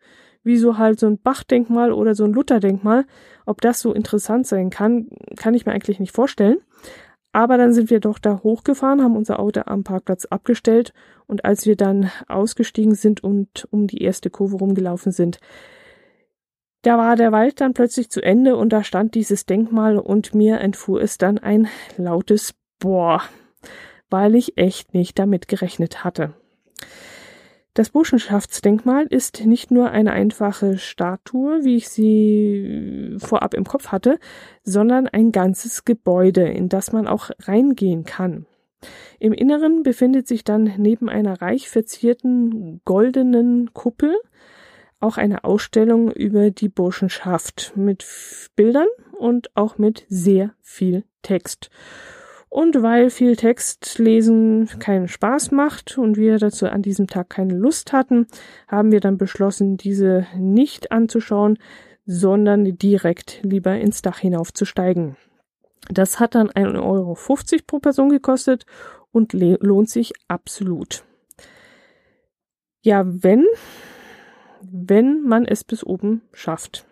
wie 0.43 0.57
so 0.57 0.77
halt 0.77 0.99
so 0.99 1.07
ein 1.07 1.17
Bachdenkmal 1.17 1.91
oder 1.91 2.15
so 2.15 2.23
ein 2.23 2.33
Lutherdenkmal, 2.33 3.05
ob 3.45 3.61
das 3.61 3.79
so 3.79 3.93
interessant 3.93 4.45
sein 4.47 4.69
kann, 4.69 5.09
kann 5.35 5.55
ich 5.55 5.65
mir 5.65 5.71
eigentlich 5.71 5.99
nicht 5.99 6.15
vorstellen. 6.15 6.59
Aber 7.31 7.57
dann 7.57 7.73
sind 7.73 7.89
wir 7.89 7.99
doch 7.99 8.17
da 8.17 8.41
hochgefahren, 8.43 9.03
haben 9.03 9.17
unser 9.17 9.39
Auto 9.39 9.63
am 9.65 9.83
Parkplatz 9.83 10.25
abgestellt 10.25 10.93
und 11.27 11.43
als 11.43 11.65
wir 11.65 11.75
dann 11.75 12.09
ausgestiegen 12.29 12.95
sind 12.95 13.23
und 13.23 13.67
um 13.71 13.87
die 13.87 14.01
erste 14.01 14.29
Kurve 14.29 14.55
rumgelaufen 14.55 15.11
sind, 15.11 15.39
da 16.83 16.99
war 16.99 17.15
der 17.15 17.31
Wald 17.31 17.59
dann 17.59 17.73
plötzlich 17.73 18.09
zu 18.09 18.21
Ende 18.21 18.55
und 18.55 18.69
da 18.69 18.83
stand 18.83 19.15
dieses 19.15 19.47
Denkmal 19.47 19.97
und 19.97 20.35
mir 20.35 20.59
entfuhr 20.59 21.01
es 21.01 21.17
dann 21.17 21.39
ein 21.39 21.67
lautes 21.97 22.53
Boah, 22.77 23.23
weil 24.09 24.35
ich 24.35 24.57
echt 24.57 24.93
nicht 24.93 25.19
damit 25.19 25.47
gerechnet 25.47 26.03
hatte. 26.03 26.33
Das 27.73 27.89
Burschenschaftsdenkmal 27.89 29.05
ist 29.09 29.45
nicht 29.45 29.69
nur 29.69 29.91
eine 29.91 30.13
einfache 30.13 30.77
Statue, 30.77 31.65
wie 31.65 31.75
ich 31.75 31.89
sie 31.89 33.17
vorab 33.17 33.53
im 33.53 33.65
Kopf 33.65 33.87
hatte, 33.89 34.17
sondern 34.63 35.07
ein 35.07 35.33
ganzes 35.33 35.83
Gebäude, 35.83 36.47
in 36.47 36.69
das 36.69 36.93
man 36.93 37.05
auch 37.05 37.31
reingehen 37.41 38.05
kann. 38.05 38.45
Im 39.19 39.33
Inneren 39.33 39.83
befindet 39.83 40.25
sich 40.25 40.45
dann 40.45 40.71
neben 40.77 41.09
einer 41.09 41.41
reich 41.41 41.67
verzierten 41.69 42.81
goldenen 42.85 43.73
Kuppel 43.73 44.15
auch 45.01 45.17
eine 45.17 45.43
Ausstellung 45.43 46.11
über 46.11 46.51
die 46.51 46.69
Burschenschaft 46.69 47.73
mit 47.75 48.05
Bildern 48.55 48.87
und 49.17 49.55
auch 49.55 49.77
mit 49.77 50.05
sehr 50.07 50.53
viel 50.61 51.03
Text. 51.21 51.69
Und 52.55 52.81
weil 52.81 53.09
viel 53.09 53.35
Text 53.35 53.99
lesen 53.99 54.69
keinen 54.79 55.09
Spaß 55.09 55.51
macht 55.51 55.97
und 55.97 56.15
wir 56.15 56.37
dazu 56.37 56.67
an 56.67 56.81
diesem 56.81 57.05
Tag 57.05 57.29
keine 57.29 57.53
Lust 57.53 57.91
hatten, 57.91 58.27
haben 58.69 58.93
wir 58.93 59.01
dann 59.01 59.17
beschlossen, 59.17 59.75
diese 59.75 60.25
nicht 60.37 60.89
anzuschauen, 60.93 61.59
sondern 62.05 62.77
direkt 62.77 63.41
lieber 63.43 63.75
ins 63.75 64.01
Dach 64.03 64.19
hinaufzusteigen. 64.19 65.17
Das 65.89 66.21
hat 66.21 66.33
dann 66.33 66.49
1,50 66.49 66.81
Euro 66.81 67.17
pro 67.67 67.79
Person 67.79 68.07
gekostet 68.07 68.65
und 69.11 69.33
lohnt 69.33 69.89
sich 69.89 70.13
absolut. 70.29 71.03
Ja, 72.83 73.03
wenn, 73.05 73.45
wenn 74.61 75.23
man 75.23 75.43
es 75.43 75.65
bis 75.65 75.83
oben 75.83 76.21
schafft. 76.31 76.85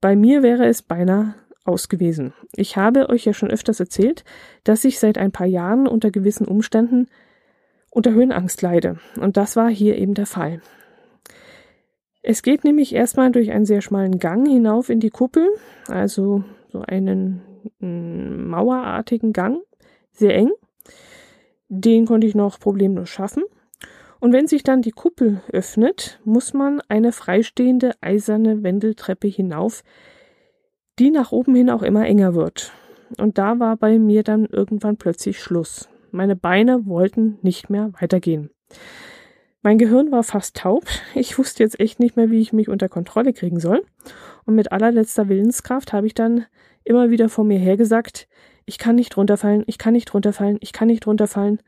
Bei 0.00 0.16
mir 0.16 0.42
wäre 0.42 0.66
es 0.66 0.82
beinahe 0.82 1.36
aus 1.64 1.88
gewesen. 1.88 2.34
Ich 2.54 2.76
habe 2.76 3.08
euch 3.08 3.24
ja 3.24 3.32
schon 3.32 3.50
öfters 3.50 3.80
erzählt, 3.80 4.24
dass 4.64 4.84
ich 4.84 4.98
seit 4.98 5.18
ein 5.18 5.32
paar 5.32 5.46
Jahren 5.46 5.86
unter 5.86 6.10
gewissen 6.10 6.46
Umständen 6.46 7.08
unter 7.90 8.12
Höhenangst 8.12 8.60
leide. 8.60 8.98
Und 9.20 9.36
das 9.36 9.56
war 9.56 9.70
hier 9.70 9.96
eben 9.96 10.14
der 10.14 10.26
Fall. 10.26 10.60
Es 12.22 12.42
geht 12.42 12.64
nämlich 12.64 12.94
erstmal 12.94 13.30
durch 13.30 13.50
einen 13.52 13.66
sehr 13.66 13.82
schmalen 13.82 14.18
Gang 14.18 14.48
hinauf 14.48 14.88
in 14.88 14.98
die 14.98 15.10
Kuppel, 15.10 15.48
also 15.88 16.42
so 16.68 16.80
einen 16.80 17.42
mm, 17.80 18.48
mauerartigen 18.48 19.32
Gang, 19.32 19.58
sehr 20.10 20.34
eng. 20.34 20.50
Den 21.68 22.06
konnte 22.06 22.26
ich 22.26 22.34
noch 22.34 22.58
problemlos 22.58 23.10
schaffen. 23.10 23.44
Und 24.20 24.32
wenn 24.32 24.46
sich 24.46 24.62
dann 24.62 24.80
die 24.80 24.90
Kuppel 24.90 25.42
öffnet, 25.52 26.18
muss 26.24 26.54
man 26.54 26.80
eine 26.88 27.12
freistehende 27.12 27.92
eiserne 28.00 28.62
Wendeltreppe 28.62 29.28
hinauf, 29.28 29.82
die 30.98 31.10
nach 31.10 31.32
oben 31.32 31.54
hin 31.54 31.70
auch 31.70 31.82
immer 31.82 32.06
enger 32.06 32.34
wird. 32.34 32.72
Und 33.18 33.38
da 33.38 33.58
war 33.58 33.76
bei 33.76 33.98
mir 33.98 34.22
dann 34.22 34.46
irgendwann 34.46 34.96
plötzlich 34.96 35.40
Schluss. 35.40 35.88
Meine 36.10 36.36
Beine 36.36 36.86
wollten 36.86 37.38
nicht 37.42 37.70
mehr 37.70 37.92
weitergehen. 38.00 38.50
Mein 39.62 39.78
Gehirn 39.78 40.12
war 40.12 40.22
fast 40.22 40.56
taub. 40.56 40.84
Ich 41.14 41.38
wusste 41.38 41.62
jetzt 41.62 41.80
echt 41.80 41.98
nicht 41.98 42.16
mehr, 42.16 42.30
wie 42.30 42.40
ich 42.40 42.52
mich 42.52 42.68
unter 42.68 42.88
Kontrolle 42.88 43.32
kriegen 43.32 43.60
soll. 43.60 43.82
Und 44.44 44.54
mit 44.54 44.72
allerletzter 44.72 45.28
Willenskraft 45.28 45.92
habe 45.92 46.06
ich 46.06 46.14
dann 46.14 46.44
immer 46.84 47.10
wieder 47.10 47.28
vor 47.28 47.44
mir 47.44 47.58
hergesagt, 47.58 48.28
ich 48.66 48.78
kann 48.78 48.94
nicht 48.96 49.16
runterfallen, 49.16 49.64
ich 49.66 49.78
kann 49.78 49.94
nicht 49.94 50.12
runterfallen, 50.14 50.58
ich 50.60 50.72
kann 50.72 50.88
nicht 50.88 51.06
runterfallen. 51.06 51.60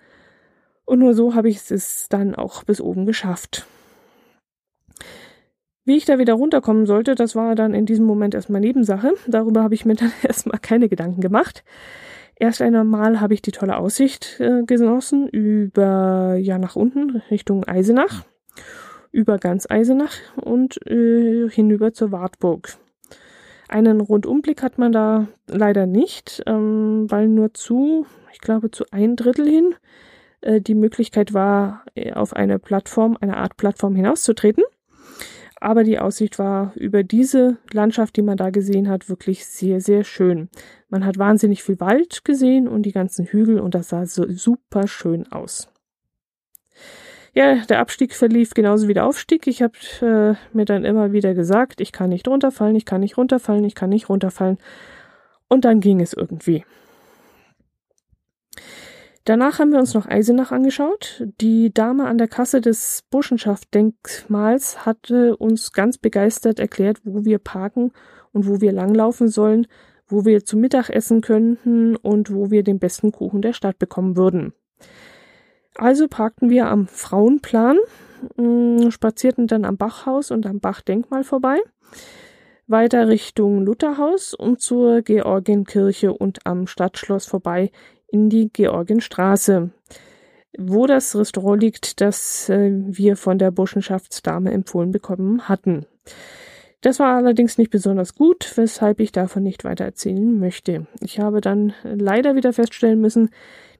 Und 0.85 0.99
nur 0.99 1.15
so 1.15 1.35
habe 1.35 1.49
ich 1.49 1.71
es 1.71 2.09
dann 2.09 2.35
auch 2.35 2.65
bis 2.65 2.81
oben 2.81 3.07
geschafft. 3.07 3.67
Wie 5.87 5.97
ich 5.97 6.05
da 6.05 6.19
wieder 6.19 6.35
runterkommen 6.35 6.85
sollte, 6.85 7.15
das 7.15 7.37
war 7.37 7.55
dann 7.55 7.73
in 7.73 7.87
diesem 7.87 8.07
Moment 8.07 8.35
erstmal 8.35 8.61
Nebensache. 8.61 9.13
Darüber 9.29 9.63
habe 9.63 9.75
ich 9.75 9.87
mir 9.87 9.95
dann 9.97 10.13
erstmal 10.23 10.59
keine 10.59 10.89
Gedanken 10.89 11.21
gemacht. 11.21 11.65
Erst 12.35 12.61
einmal 12.61 13.21
habe 13.21 13.35
ich 13.35 13.41
die 13.41 13.53
tolle 13.53 13.77
Aussicht 13.79 14.41
äh, 14.41 14.65
genossen 14.65 15.29
über, 15.29 16.35
ja, 16.39 16.59
nach 16.59 16.75
unten 16.75 17.23
Richtung 17.31 17.65
Eisenach, 17.65 18.25
über 19.13 19.39
ganz 19.39 19.71
Eisenach 19.71 20.13
und 20.35 20.85
äh, 20.87 21.49
hinüber 21.49 21.93
zur 21.93 22.11
Wartburg. 22.11 22.77
Einen 23.69 24.01
Rundumblick 24.01 24.63
hat 24.63 24.79
man 24.79 24.91
da 24.91 25.29
leider 25.47 25.87
nicht, 25.87 26.43
ähm, 26.47 27.07
weil 27.09 27.29
nur 27.29 27.55
zu, 27.55 28.07
ich 28.33 28.41
glaube, 28.41 28.73
zu 28.73 28.85
ein 28.91 29.15
Drittel 29.15 29.49
hin 29.49 29.75
äh, 30.41 30.61
die 30.61 30.75
Möglichkeit 30.75 31.33
war, 31.33 31.85
äh, 31.95 32.13
auf 32.13 32.35
eine 32.35 32.59
Plattform, 32.59 33.17
eine 33.21 33.37
Art 33.37 33.57
Plattform 33.57 33.95
hinauszutreten. 33.95 34.65
Aber 35.59 35.85
die 35.85 35.99
Aussicht 35.99 36.39
war 36.39 36.73
über 36.75 37.03
diese 37.03 37.57
Landschaft, 37.73 38.17
die 38.17 38.23
man 38.23 38.37
da 38.37 38.51
gesehen 38.51 38.89
hat, 38.89 39.09
wirklich 39.09 39.47
sehr, 39.47 39.81
sehr 39.81 40.05
schön. 40.05 40.49
Man 40.89 41.05
hat 41.07 41.19
wahnsinnig 41.19 41.63
viel 41.63 41.81
Wald 41.81 42.25
gesehen 42.25 42.69
und 42.69 42.83
die 42.83 42.93
ganzen 42.93 43.25
Hügel 43.27 43.59
und 43.61 43.75
das 43.75 43.89
sah 43.89 44.05
so 44.07 44.31
super 44.31 44.87
schön 44.87 45.31
aus. 45.33 45.69
Ja, 47.33 47.57
der 47.67 47.81
Abstieg 47.81 48.15
verlief 48.15 48.55
genauso 48.55 48.89
wie 48.89 48.95
der 48.95 49.07
Aufstieg. 49.07 49.47
Ich 49.47 49.61
habe 49.61 49.75
äh, 50.01 50.57
mir 50.57 50.65
dann 50.65 50.87
immer 50.87 51.13
wieder 51.13 51.35
gesagt, 51.35 51.81
ich 51.81 51.93
kann 51.93 52.09
nicht 52.09 52.29
runterfallen, 52.29 52.77
ich 52.77 52.87
kann 52.87 53.01
nicht 53.01 53.19
runterfallen, 53.19 53.65
ich 53.65 53.75
kann 53.75 53.91
nicht 53.91 54.09
runterfallen. 54.09 54.57
Und 55.49 55.65
dann 55.65 55.81
ging 55.81 56.01
es 56.01 56.13
irgendwie. 56.13 56.65
Danach 59.27 59.59
haben 59.59 59.73
wir 59.73 59.81
uns 59.81 59.93
noch 59.93 60.07
Eisenach 60.07 60.53
angeschaut. 60.53 61.27
Die 61.41 61.75
Dame 61.75 62.07
an 62.07 62.17
der 62.17 62.29
Kasse 62.29 62.61
des 62.61 63.03
Burschenschaft-Denkmals 63.11 64.87
hatte 64.87 65.37
uns 65.37 65.73
ganz 65.73 65.99
begeistert 65.99 66.61
erklärt, 66.61 67.01
wo 67.03 67.25
wir 67.25 67.41
parken 67.41 67.91
und 68.33 68.47
wo 68.47 68.61
wir 68.61 68.71
langlaufen 68.71 69.27
sollen, 69.27 69.67
wo 70.07 70.25
wir 70.25 70.45
zu 70.45 70.57
Mittag 70.57 70.91
essen 70.91 71.23
könnten 71.23 71.97
und 71.97 72.33
wo 72.33 72.53
wir 72.53 72.63
den 72.63 72.79
besten 72.79 73.11
Kuchen 73.11 73.43
der 73.43 73.53
Stadt 73.53 73.81
bekommen 73.81 74.17
würden. 74.17 74.53
Also 75.75 76.07
parkten 76.07 76.49
wir 76.49 76.69
am 76.69 76.87
Frauenplan, 76.87 77.79
mm, 78.37 78.91
spazierten 78.91 79.49
dann 79.49 79.65
am 79.65 79.77
Bachhaus 79.77 80.31
und 80.31 80.47
am 80.47 80.61
Bachdenkmal 80.61 81.25
vorbei, 81.25 81.59
weiter 82.69 83.09
Richtung 83.09 83.65
Lutherhaus 83.65 84.35
und 84.35 84.61
zur 84.61 85.03
Georgienkirche 85.03 86.13
und 86.13 86.47
am 86.47 86.69
Stadtschloss 86.69 87.27
vorbei 87.27 87.73
in 88.09 88.31
die 88.31 88.51
Georgienstraße, 88.53 89.71
wo 90.59 90.87
das 90.87 91.15
Restaurant 91.17 91.63
liegt, 91.63 92.01
das 92.01 92.49
äh, 92.49 92.71
wir 92.73 93.17
von 93.17 93.39
der 93.39 93.51
Burschenschaftsdame 93.51 94.53
empfohlen 94.53 94.91
bekommen 94.91 95.49
hatten. 95.49 95.87
Das 96.81 97.01
war 97.01 97.17
allerdings 97.17 97.59
nicht 97.59 97.71
besonders 97.71 98.15
gut, 98.15 98.53
weshalb 98.57 99.01
ich 99.01 99.11
davon 99.11 99.43
nicht 99.43 99.65
weiter 99.65 99.85
erzählen 99.85 100.39
möchte. 100.39 100.87
Ich 101.01 101.19
habe 101.19 101.41
dann 101.41 101.75
leider 101.83 102.37
wieder 102.37 102.53
feststellen 102.53 103.01
müssen, 103.01 103.31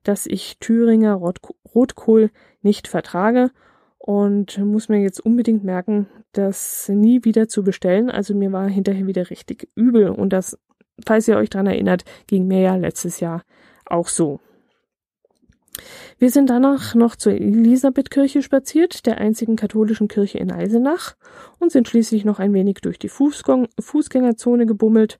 dass 0.03 0.27
ich 0.27 0.59
Thüringer 0.59 1.15
Rot 1.15 1.41
Rotkohl 1.75 2.31
nicht 2.63 2.89
vertrage 2.89 3.51
und 3.99 4.59
muss 4.59 4.89
mir 4.89 4.99
jetzt 4.99 5.21
unbedingt 5.21 5.63
merken, 5.63 6.09
das 6.33 6.89
nie 6.89 7.25
wieder 7.25 7.49
zu 7.49 7.63
bestellen. 7.63 8.11
Also 8.11 8.35
mir 8.35 8.51
war 8.51 8.69
hinterher 8.69 9.07
wieder 9.07 9.31
richtig 9.31 9.69
übel 9.75 10.09
und 10.09 10.33
das, 10.33 10.59
falls 11.05 11.29
ihr 11.29 11.37
euch 11.37 11.51
dran 11.51 11.67
erinnert, 11.67 12.05
ging 12.27 12.47
mir 12.47 12.61
ja 12.61 12.77
letztes 12.77 13.21
Jahr 13.21 13.43
auch 13.87 14.09
so. 14.09 14.41
Wir 16.19 16.31
sind 16.31 16.49
danach 16.49 16.95
noch 16.95 17.17
zur 17.17 17.33
Elisabethkirche 17.33 18.43
spaziert, 18.43 19.05
der 19.05 19.19
einzigen 19.19 19.57
katholischen 19.57 20.09
Kirche 20.09 20.39
in 20.39 20.51
Eisenach, 20.51 21.17
und 21.59 21.71
sind 21.71 21.89
schließlich 21.89 22.25
noch 22.25 22.39
ein 22.39 22.55
wenig 22.55 22.77
durch 22.83 22.99
die 22.99 23.11
Fußgäng 23.11 23.69
Fußgängerzone 23.79 24.65
gebummelt. 24.65 25.19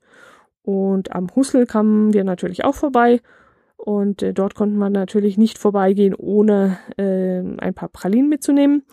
Und 0.63 1.13
am 1.13 1.27
Hussel 1.35 1.65
kamen 1.65 2.13
wir 2.13 2.23
natürlich 2.23 2.65
auch 2.65 2.75
vorbei. 2.75 3.21
Und 3.77 4.23
äh, 4.23 4.33
dort 4.33 4.55
konnten 4.55 4.77
wir 4.77 4.89
natürlich 4.89 5.37
nicht 5.37 5.59
vorbeigehen, 5.59 6.15
ohne 6.15 6.79
äh, 6.97 7.39
ein 7.61 7.73
paar 7.75 7.89
Pralinen 7.89 8.27
mitzunehmen. 8.27 8.83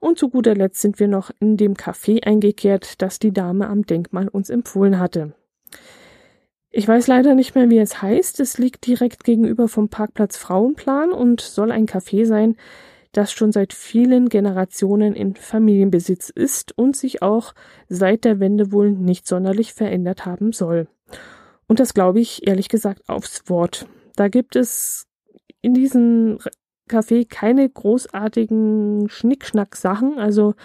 Und 0.00 0.18
zu 0.18 0.28
guter 0.28 0.54
Letzt 0.54 0.80
sind 0.80 0.98
wir 0.98 1.08
noch 1.08 1.30
in 1.40 1.56
dem 1.56 1.74
Café 1.74 2.24
eingekehrt, 2.24 3.00
das 3.02 3.18
die 3.18 3.32
Dame 3.32 3.68
am 3.68 3.86
Denkmal 3.86 4.28
uns 4.28 4.50
empfohlen 4.50 4.98
hatte. 4.98 5.34
Ich 6.76 6.88
weiß 6.88 7.06
leider 7.06 7.36
nicht 7.36 7.54
mehr, 7.54 7.70
wie 7.70 7.78
es 7.78 8.02
heißt. 8.02 8.40
Es 8.40 8.58
liegt 8.58 8.84
direkt 8.88 9.22
gegenüber 9.22 9.68
vom 9.68 9.90
Parkplatz 9.90 10.36
Frauenplan 10.36 11.12
und 11.12 11.40
soll 11.40 11.70
ein 11.70 11.86
Café 11.86 12.26
sein, 12.26 12.56
das 13.12 13.30
schon 13.30 13.52
seit 13.52 13.72
vielen 13.72 14.28
Generationen 14.28 15.14
in 15.14 15.36
Familienbesitz 15.36 16.30
ist 16.30 16.76
und 16.76 16.96
sich 16.96 17.22
auch 17.22 17.54
seit 17.88 18.24
der 18.24 18.40
Wende 18.40 18.72
wohl 18.72 18.90
nicht 18.90 19.28
sonderlich 19.28 19.72
verändert 19.72 20.26
haben 20.26 20.50
soll. 20.50 20.88
Und 21.68 21.78
das 21.78 21.94
glaube 21.94 22.18
ich 22.18 22.44
ehrlich 22.48 22.68
gesagt 22.68 23.08
aufs 23.08 23.48
Wort. 23.48 23.86
Da 24.16 24.26
gibt 24.26 24.56
es 24.56 25.06
in 25.62 25.74
diesem 25.74 26.38
Café 26.90 27.24
keine 27.24 27.68
großartigen 27.68 29.08
Schnickschnack-Sachen. 29.08 30.18
Also 30.18 30.56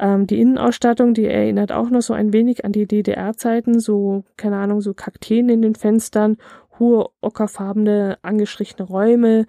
ähm, 0.00 0.26
die 0.26 0.40
Innenausstattung, 0.40 1.12
die 1.12 1.26
erinnert 1.26 1.72
auch 1.72 1.90
noch 1.90 2.00
so 2.00 2.14
ein 2.14 2.32
wenig 2.32 2.64
an 2.64 2.72
die 2.72 2.86
DDR-Zeiten. 2.86 3.78
So, 3.80 4.24
keine 4.36 4.56
Ahnung, 4.56 4.80
so 4.80 4.94
Kakteen 4.94 5.48
in 5.50 5.60
den 5.60 5.74
Fenstern, 5.74 6.38
hohe 6.78 7.10
ockerfarbene 7.20 8.18
angestrichene 8.22 8.88
Räume, 8.88 9.46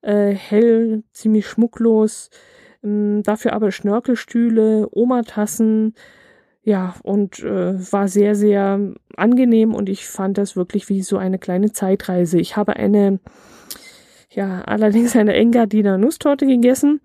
äh, 0.00 0.30
hell, 0.30 1.04
ziemlich 1.12 1.46
schmucklos. 1.46 2.30
Ähm, 2.82 3.22
dafür 3.22 3.52
aber 3.52 3.70
Schnörkelstühle, 3.70 4.88
Oma-Tassen, 4.90 5.94
ja, 6.62 6.94
und 7.02 7.40
äh, 7.40 7.92
war 7.92 8.08
sehr, 8.08 8.34
sehr 8.34 8.80
angenehm 9.16 9.74
und 9.74 9.88
ich 9.88 10.06
fand 10.06 10.38
das 10.38 10.56
wirklich 10.56 10.88
wie 10.88 11.02
so 11.02 11.18
eine 11.18 11.38
kleine 11.38 11.72
Zeitreise. 11.72 12.38
Ich 12.38 12.56
habe 12.56 12.76
eine, 12.76 13.18
ja, 14.30 14.62
allerdings 14.62 15.14
eine 15.16 15.34
Engadiner 15.34 15.98
Nusstorte 15.98 16.46
gegessen 16.46 17.00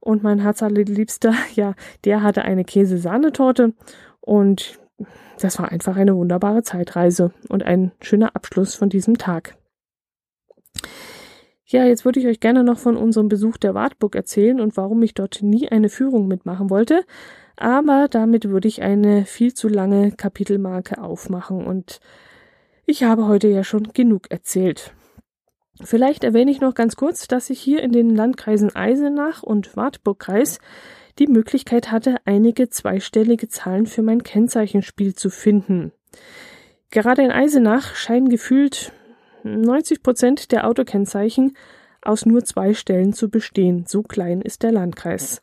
und 0.00 0.22
mein 0.22 0.40
Herz 0.40 0.62
allerliebster, 0.62 1.34
ja, 1.54 1.74
der 2.04 2.22
hatte 2.22 2.42
eine 2.42 2.64
Käsesahnetorte 2.64 3.74
und 4.20 4.78
das 5.40 5.58
war 5.58 5.70
einfach 5.70 5.96
eine 5.96 6.16
wunderbare 6.16 6.62
Zeitreise 6.62 7.32
und 7.48 7.62
ein 7.62 7.92
schöner 8.00 8.36
Abschluss 8.36 8.74
von 8.74 8.90
diesem 8.90 9.16
Tag. 9.16 9.56
Ja, 11.64 11.84
jetzt 11.84 12.04
würde 12.04 12.18
ich 12.18 12.26
euch 12.26 12.40
gerne 12.40 12.64
noch 12.64 12.78
von 12.78 12.96
unserem 12.96 13.28
Besuch 13.28 13.56
der 13.56 13.74
Wartburg 13.74 14.16
erzählen 14.16 14.60
und 14.60 14.76
warum 14.76 15.02
ich 15.02 15.14
dort 15.14 15.40
nie 15.40 15.68
eine 15.68 15.88
Führung 15.88 16.26
mitmachen 16.26 16.68
wollte. 16.68 17.04
Aber 17.56 18.08
damit 18.10 18.48
würde 18.48 18.68
ich 18.68 18.82
eine 18.82 19.24
viel 19.24 19.54
zu 19.54 19.68
lange 19.68 20.12
Kapitelmarke 20.12 21.00
aufmachen 21.00 21.64
und 21.64 22.00
ich 22.86 23.04
habe 23.04 23.28
heute 23.28 23.46
ja 23.46 23.62
schon 23.62 23.84
genug 23.92 24.30
erzählt. 24.30 24.94
Vielleicht 25.82 26.24
erwähne 26.24 26.50
ich 26.50 26.60
noch 26.60 26.74
ganz 26.74 26.96
kurz, 26.96 27.26
dass 27.26 27.50
ich 27.50 27.60
hier 27.60 27.82
in 27.82 27.92
den 27.92 28.14
Landkreisen 28.14 28.74
Eisenach 28.74 29.42
und 29.42 29.76
Wartburgkreis 29.76 30.58
die 31.18 31.26
Möglichkeit 31.26 31.90
hatte, 31.90 32.16
einige 32.24 32.68
zweistellige 32.68 33.48
Zahlen 33.48 33.86
für 33.86 34.02
mein 34.02 34.22
Kennzeichenspiel 34.22 35.14
zu 35.14 35.30
finden. 35.30 35.92
Gerade 36.90 37.22
in 37.22 37.30
Eisenach 37.30 37.94
scheinen 37.94 38.28
gefühlt 38.28 38.92
90 39.44 40.02
Prozent 40.02 40.52
der 40.52 40.66
Autokennzeichen 40.66 41.56
aus 42.02 42.26
nur 42.26 42.44
zwei 42.44 42.74
Stellen 42.74 43.12
zu 43.12 43.30
bestehen. 43.30 43.84
So 43.86 44.02
klein 44.02 44.40
ist 44.40 44.62
der 44.62 44.72
Landkreis. 44.72 45.42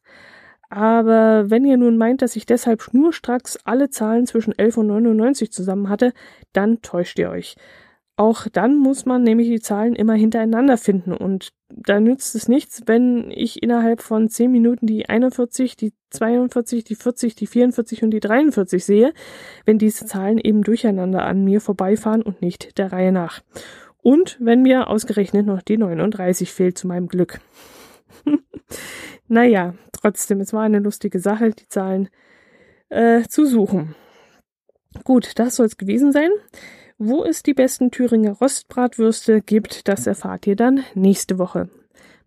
Aber 0.70 1.50
wenn 1.50 1.64
ihr 1.64 1.78
nun 1.78 1.98
meint, 1.98 2.22
dass 2.22 2.36
ich 2.36 2.46
deshalb 2.46 2.82
schnurstracks 2.82 3.58
alle 3.64 3.90
Zahlen 3.90 4.26
zwischen 4.26 4.58
11 4.58 4.78
und 4.78 4.88
99 4.88 5.52
zusammen 5.52 5.90
hatte, 5.90 6.14
dann 6.52 6.82
täuscht 6.82 7.18
ihr 7.20 7.30
euch. 7.30 7.56
Auch 8.20 8.48
dann 8.52 8.76
muss 8.76 9.06
man 9.06 9.22
nämlich 9.22 9.48
die 9.48 9.60
Zahlen 9.60 9.96
immer 9.96 10.16
hintereinander 10.16 10.78
finden 10.78 11.14
und 11.14 11.54
da 11.70 12.00
nützt 12.00 12.34
es 12.34 12.48
nichts, 12.48 12.82
wenn 12.88 13.30
ich 13.30 13.62
innerhalb 13.62 14.02
von 14.02 14.28
10 14.28 14.52
Minuten 14.52 14.88
die 14.88 15.08
41, 15.08 15.76
die 15.76 15.94
42, 16.10 16.84
die 16.84 16.96
40, 16.96 17.36
die 17.36 17.46
44 17.46 18.02
und 18.02 18.10
die 18.10 18.20
43 18.20 18.84
sehe, 18.84 19.14
wenn 19.66 19.78
diese 19.78 20.08
Zahlen 20.08 20.40
eben 20.40 20.64
durcheinander 20.64 21.26
an 21.26 21.44
mir 21.44 21.62
vorbeifahren 21.62 22.24
und 22.24 22.42
nicht 22.42 22.80
der 22.80 22.92
Reihe 22.92 23.12
nach. 23.12 23.42
Und 24.02 24.38
wenn 24.40 24.64
mir 24.64 24.88
ausgerechnet 24.88 25.46
noch 25.46 25.62
die 25.62 25.78
39 25.78 26.52
fehlt 26.52 26.78
zu 26.78 26.88
meinem 26.88 27.10
Glück. 27.10 27.40
naja, 29.28 29.76
trotzdem, 29.92 30.40
es 30.40 30.54
war 30.54 30.64
eine 30.64 30.80
lustige 30.80 31.20
Sache, 31.20 31.52
die 31.52 31.68
Zahlen 31.68 32.10
äh, 32.90 33.22
zu 33.24 33.46
suchen. 33.46 33.96
Gut, 35.04 35.34
das 35.36 35.58
soll 35.58 35.68
es 35.68 35.78
gewesen 35.78 36.12
sein. 36.12 36.32
Wo 37.00 37.24
es 37.24 37.44
die 37.44 37.54
besten 37.54 37.92
Thüringer 37.92 38.32
Rostbratwürste 38.32 39.42
gibt, 39.42 39.88
das 39.88 40.08
erfahrt 40.08 40.48
ihr 40.48 40.56
dann 40.56 40.84
nächste 40.96 41.38
Woche. 41.38 41.70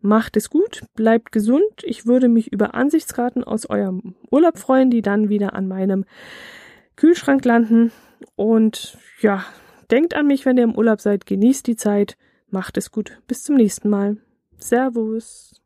Macht 0.01 0.37
es 0.37 0.49
gut, 0.49 0.83
bleibt 0.95 1.33
gesund. 1.33 1.83
Ich 1.83 2.07
würde 2.07 2.29
mich 2.29 2.53
über 2.53 2.75
Ansichtskarten 2.75 3.43
aus 3.43 3.67
eurem 3.67 4.15
Urlaub 4.31 4.59
freuen, 4.59 4.91
die 4.91 5.03
dann 5.03 5.29
wieder 5.29 5.55
an 5.55 5.69
meinem 5.69 6.05
Kühlschrank 6.97 7.45
landen. 7.45 7.91
Und 8.37 8.97
ja, 9.21 9.45
denkt 9.91 10.15
an 10.15 10.27
mich, 10.27 10.47
wenn 10.47 10.57
ihr 10.57 10.65
im 10.65 10.77
Urlaub 10.77 11.01
seid. 11.01 11.27
Genießt 11.27 11.67
die 11.67 11.77
Zeit. 11.77 12.17
Macht 12.49 12.77
es 12.77 12.91
gut. 12.91 13.21
Bis 13.27 13.43
zum 13.43 13.57
nächsten 13.57 13.91
Mal. 13.91 14.17
Servus. 14.57 15.60